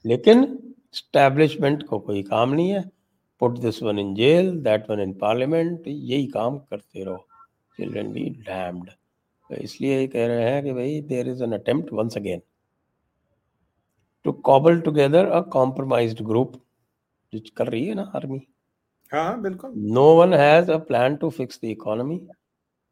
[0.06, 0.46] लेकिन
[0.94, 2.84] स्टैब्लिशमेंट को कोई काम नहीं है।
[3.42, 7.26] Put this one in jail that one in parliament यही काम करते रहो।
[7.78, 8.90] चिल्ड्रन बी डैम्ड
[9.50, 12.42] इसलिए कह रहे हैं कि भाई there is an attempt once again
[14.26, 16.54] to cobble together a compromise group
[17.34, 18.40] जो कर रही है ना army
[19.12, 22.20] no one has a plan to fix the economy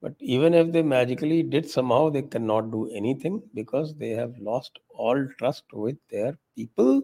[0.04, 2.86] but even if they magically did somehow they can not do
[3.24, 7.01] anything because they have lost all trust with their people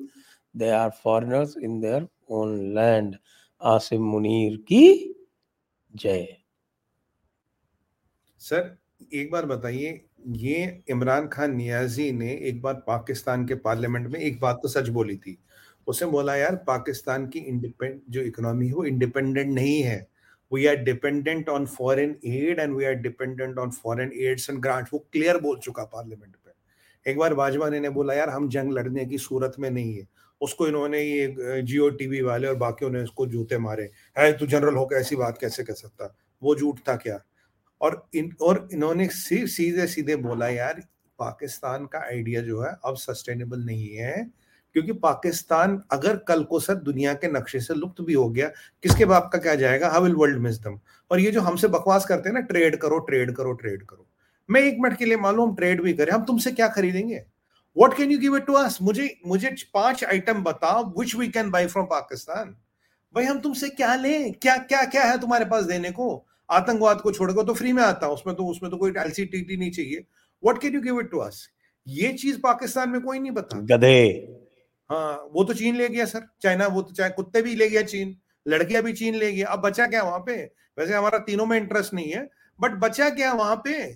[0.56, 3.16] they are foreigners in their own land
[3.62, 4.84] Asim Munir की
[5.94, 6.28] जय
[8.42, 8.78] sir
[9.14, 14.40] एक बार बताइए, ये इमरान खान नियाजी ने एक बार पाकिस्तान के parliament में एक
[14.40, 15.38] बात तो सच बोली थी।
[15.88, 20.08] उसने बोला, यार, पाकिस्तान की इंडिपेंड, जो इकोनॉमी है वो इंडिपेंडेंट नहीं है।
[20.54, 24.88] We are dependent on foreign aid and we are dependent on foreign aids and grant
[24.94, 29.06] वो क्लियर बोल चुका पार्लियामेंट पे। एक बार वाजवानी ने बोला, यार, हम जंग लड़ने
[29.06, 30.08] की सूरत में नहीं है।
[30.42, 34.76] उसको इन्होंने ये जियो टीवी वाले और बाकियों ने उसको जूते मारे। है तू जनरल
[34.76, 36.16] होकर ऐसी बात कैसे कर सकता?
[36.44, 37.20] वो झूठ था क्या?
[37.82, 40.84] और इन, और इन्होंने सिर्फ़ सीधे सीधे बोला, यार,
[41.20, 44.32] पाकिस्तान का आइडिया जो है, अब सस्टेनेबल नहीं है,
[44.74, 48.48] क्योंकि पाकिस्तान अगर कल को सर दुनिया के नक्शे से लुप्त भी हो गया,
[48.84, 49.90] किसके बाप का क्या जाएगा?
[49.90, 50.80] हाउ विल वर्ल्ड मिस दम
[51.12, 54.08] और ये जो हमसे बकवास करते हैं ना ट्रेड करो ट्रेड करो ट्रेड करो।
[54.50, 57.24] मैं एक मिनट के लिए, मालूम, हम ट्रेड भी करें, हम तुमसे क्या खरीदेंगे?
[57.78, 61.52] What can you give it to us मुझे मुझे पाँच आइटम बताओ which we can
[61.52, 62.56] buy from Pakistan.
[63.16, 64.34] भाई, हम तुमसे क्या लें?
[64.34, 66.26] क्या क्या क्या है तुम्हारे पास देने को?
[66.50, 70.06] आतंकवाद को छोड़कर तो फ्री में आता उसमें तो उसमें तो कोई एलसीटीटी नहीं चाहिए।
[70.44, 71.48] What can you give it to us
[71.88, 74.02] ये चीज़ पाकिस्तान में कोई नहीं बता। गधे।
[74.90, 77.82] हाँ वो तो चीन ले गया सर। चाइना वो तो चाहे कुत्ते भी ले गया
[77.84, 80.44] चीन लड़कियाँ भी चीन ले गया अब बचा क्या वहाँ पे?
[80.78, 82.28] वैसे हमारा तीनों में इंटरेस्ट नहीं है
[82.60, 83.90] बट बचा क्या वहाँ पे?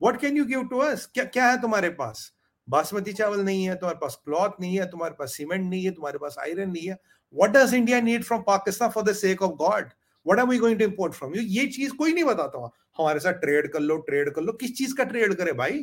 [0.00, 2.32] What can you give to us क्या क्या है तुम्हारे पास?
[2.68, 6.18] बासमती चावल नहीं है तुम्हारे पास क्लॉथ नहीं है तुम्हारे पास सीमेंट नहीं है तुम्हारे
[6.18, 6.96] पास आयरन नहीं है।
[7.34, 9.90] What does India need from Pakistan for the sake of God
[10.26, 13.20] what are we going to import from you ये चीज़ कोई नहीं बताता वहाँ। हमारे
[13.20, 15.78] साथ ट्रेड कर लो ट्रेड कर लो। किस चीज़ का ट्रेड करे भाई?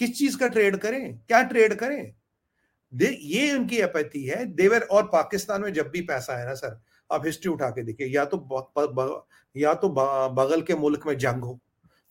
[0.00, 1.18] किस चीज़ का ट्रेड करें?
[1.18, 2.14] क्या ट्रेड करें?
[2.92, 6.80] दे ये उनकी अपैथी है। देवर और पाकिस्तान में जब भी पैसा है ना सर
[7.10, 9.24] आप हिस्ट्री उठा के देखिए या तो ब, ब, ब,
[9.56, 11.58] या तो बगल के मुल्क में जंग हो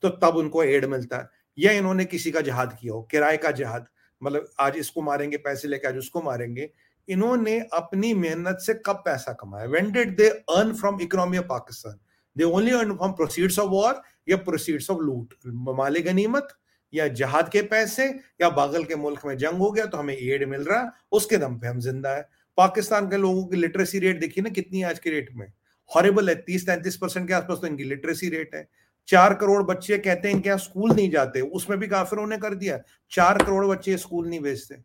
[0.04, 3.52] तो तब उनको एड मिलता है। या इन्होंने किसी का जहाद किया हो किराए का
[3.52, 3.88] जहाद
[4.22, 6.70] मतलब आज इसको मारेंगे पैसे लेके आज उसको मारेंगे
[7.08, 9.66] इन्होंने अपनी मेहनत से कब पैसा कमाया?
[9.68, 12.00] When did they earn from economy of Pakistan
[12.36, 15.34] they only earn from proceeds of war या प्रोसीड्स ऑफ़ लूट
[15.76, 16.48] माले गनीमत
[16.94, 18.06] या जहाद के पैसे
[18.42, 21.38] या बागल के मुल्क में जंग हो गया तो हमें एड मिल रहा है, उसके
[21.38, 22.28] दम पे हम ज़िंदा है।
[22.58, 25.48] पाकिस्तान के लोगों की लिटरेसी रेट देखिए ना कितनी आज के रेट में।
[25.92, 28.68] हॉरेबल है तीस तैंतीस परसेंट के आसपास तो इनकी लिटरेसी रेट है।
[29.08, 32.80] चार करोड़ बच्चे कहते हैं क्या स्कूल नहीं जाते, उसमें भी काफिरों ने कर दिया।
[33.12, 34.76] चार करोड़ बच्चे स्कूल नहीं भेजते,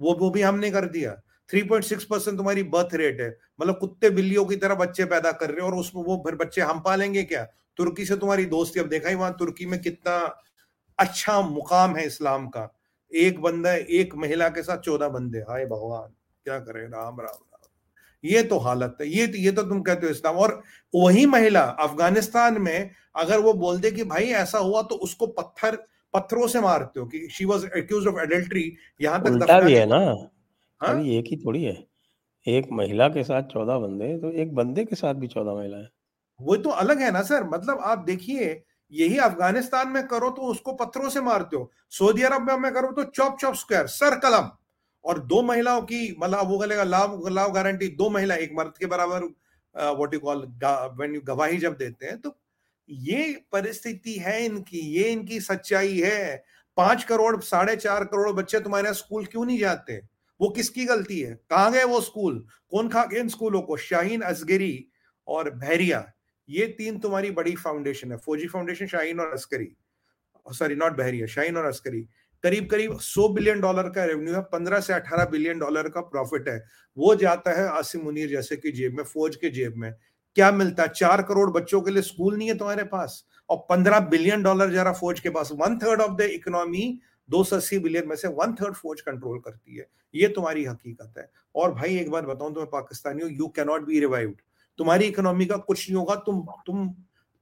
[0.00, 1.10] वो वो भी हमने कर दिया।
[1.50, 3.28] 3.6 परसेंट तुम्हारी बर्थ रेट है।
[3.60, 6.60] मतलब कुत्ते बिल्लियों की तरह बच्चे पैदा कर रहे हो और उसमें वो फिर बच्चे
[6.62, 7.44] हम पालेंगे क्या?
[7.78, 10.16] तुर्की से तुम्हारी दोस्ती अब देखा ही वहाँ तुर्की में कितना
[10.98, 12.68] अच्छा मुकाम है इस्लाम का।
[13.12, 16.12] एक बंदा एक महिला के साथ चौदह बंदे हाय भगवान
[16.46, 16.80] क्या करे?
[16.82, 17.46] राम राम राम।
[18.24, 20.62] ये तो हालत है। ये ये तो तुम कहते हो इस्लाम। और
[20.94, 25.76] वही महिला अफ़गानिस्तान में अगर वो बोल दे कि भाई ऐसा हुआ तो उसको पत्थर
[26.14, 30.00] पत्थरों से मारते हो कि she was accuse of adultery यहाँ तक भी है ना।
[30.80, 30.90] हाँ?
[30.90, 31.76] अभी एक ही थोड़ी है।
[32.46, 35.88] एक महिला के साथ चौदह बंदे तो एक बंदे के साथ भी चौदह महिलाएँ
[36.40, 37.44] वो तो अलग है ना सर?
[37.44, 38.62] मतलब आप देखिए
[38.92, 43.04] यही अफ़गानिस्तान में करो तो उसको पत्थरों से मारते हो। सऊदी अरब में करो तो
[43.04, 44.50] चौप चौप स्क्वायर सर कलम।
[45.04, 48.86] और दो महिलाओं की मतलब वो बोलेगा लाभ लाभ गारंटी दो महिला एक मर्द के
[48.86, 49.24] बराबर
[49.74, 52.36] what you call when you गवाही जब देते हैं। तो
[52.88, 56.44] ये परिस्थिति है इनकी ये इनकी सच्चाई है।
[56.76, 60.00] पाँच करोड़ साढ़े चार करोड़ बच्चे तुम्हारे स्कूल क्यों नहीं जाते?
[60.40, 61.40] वो किसकी गलती है?
[61.50, 62.46] कहाँ गए वो स्कूल?
[62.70, 63.76] कौन खा गए इन स्कूलों को?
[63.76, 64.88] शाहीन असगरी
[65.26, 66.12] और बहरिया।
[66.48, 69.76] ये तीन तुम्हारी बड़ी फाउंडेशन है। फौजी फाउंडेशन शाहीन और अस्करी
[70.52, 72.08] सॉरी नॉट बहरिया, शाहीन और अस्करी
[72.42, 76.48] करीब करीब 100 बिलियन डॉलर का रेवेन्यू है 15 से 18 बिलियन डॉलर का प्रॉफिट
[76.48, 76.64] है।
[76.98, 79.94] वो जाता है आसिम मुनीर जैसे की जेब में, फौज के जेब में।
[80.34, 80.88] क्या मिलता है?
[80.88, 83.24] चार करोड़ बच्चों के लिए स्कूल नहीं है तुम्हारे पास?
[83.48, 87.56] और पंद्रह बिलियन डॉलर जरा फौज के पास। One third of the economy दो सौ
[87.56, 91.72] अस्सी बिलियन में से वन थर्ड फौज कंट्रोल करती है। ये तुम्हारी हकीकत है। और
[91.74, 94.40] भाई, एक बार बताऊँ तुम्हें पाकिस्तानी हो यू कैनॉट बी रिवाइव्ड
[94.78, 96.88] तुम्हारी इकोनॉमी का कुछ नहीं होगा, तुम तुम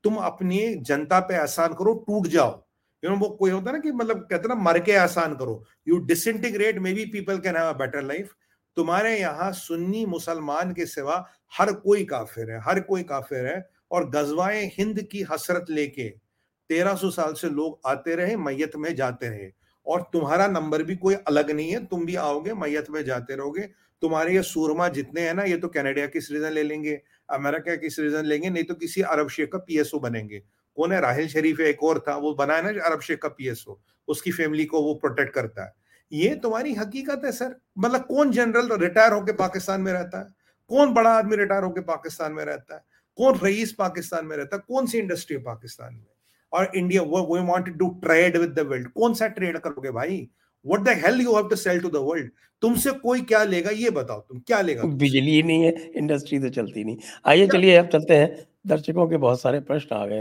[0.04, 2.50] तुम अपनी जनता पे एहसान करो, टूट जाओ।
[3.02, 5.98] यू नो वो कोई होता ना कि मतलब कहते ना, मर के आसान करो। You
[6.06, 8.34] disintegrate maybe people can have a better life
[8.76, 11.24] तुम्हारे यहाँ सुन्नी मुसलमान के सिवा
[11.58, 16.08] हर कोई काफिर है, हर कोई काफिर है। और गजवाए हिंद की हसरत लेके
[16.70, 19.50] तेरह सौ साल से लोग आते रहे, मैयत में जाते रहे।
[19.86, 23.68] और तुम्हारा नंबर भी कोई अलग नहीं है, तुम भी आओगे, मैयत में जाते रहोगे।
[24.02, 27.90] तुम्हारे ये सूरमा जितने हैं ना, ये तो कनाडा की सिटीजन ले लेंगे अमेरिका की
[27.90, 30.38] सिटीजन लेंगे, नहीं तो किसी अरब शेख का पीएसओ बनेंगे।
[30.76, 31.00] कौन है?
[31.00, 34.82] राहिल शरीफ एक और था, वो बनाया ना अरब शेख का पीएसओ उसकी फैमिली को
[34.82, 35.72] वो प्रोटेक्ट करता है।
[36.12, 40.26] ये तुम्हारी हकीकत है सर मतलब कौन जनरल रिटायर होकर पाकिस्तान में रहता है?
[40.68, 42.84] कौन बड़ा आदमी रिटायर होकर पाकिस्तान में रहता है?
[43.18, 44.62] कौन रईस पाकिस्तान में रहता है?
[44.68, 46.15] कौन सी इंडस्ट्री है पाकिस्तान में?
[46.56, 49.90] और इंडिया वो we want to do trade with the world कौन सा ट्रेड करोगे
[49.90, 50.26] भाई?
[50.64, 52.30] What the hell you have to sell to the world
[52.62, 53.70] तुमसे कोई क्या लेगा?
[53.70, 56.96] ये बताओ तुम क्या लेगा बिजली नहीं है इंडस्ट्री तो चलती नहीं।
[57.26, 60.20] आइए चलिए अब चलते हैं। दर्शकों के बहुत सारे प्रश्न आ गए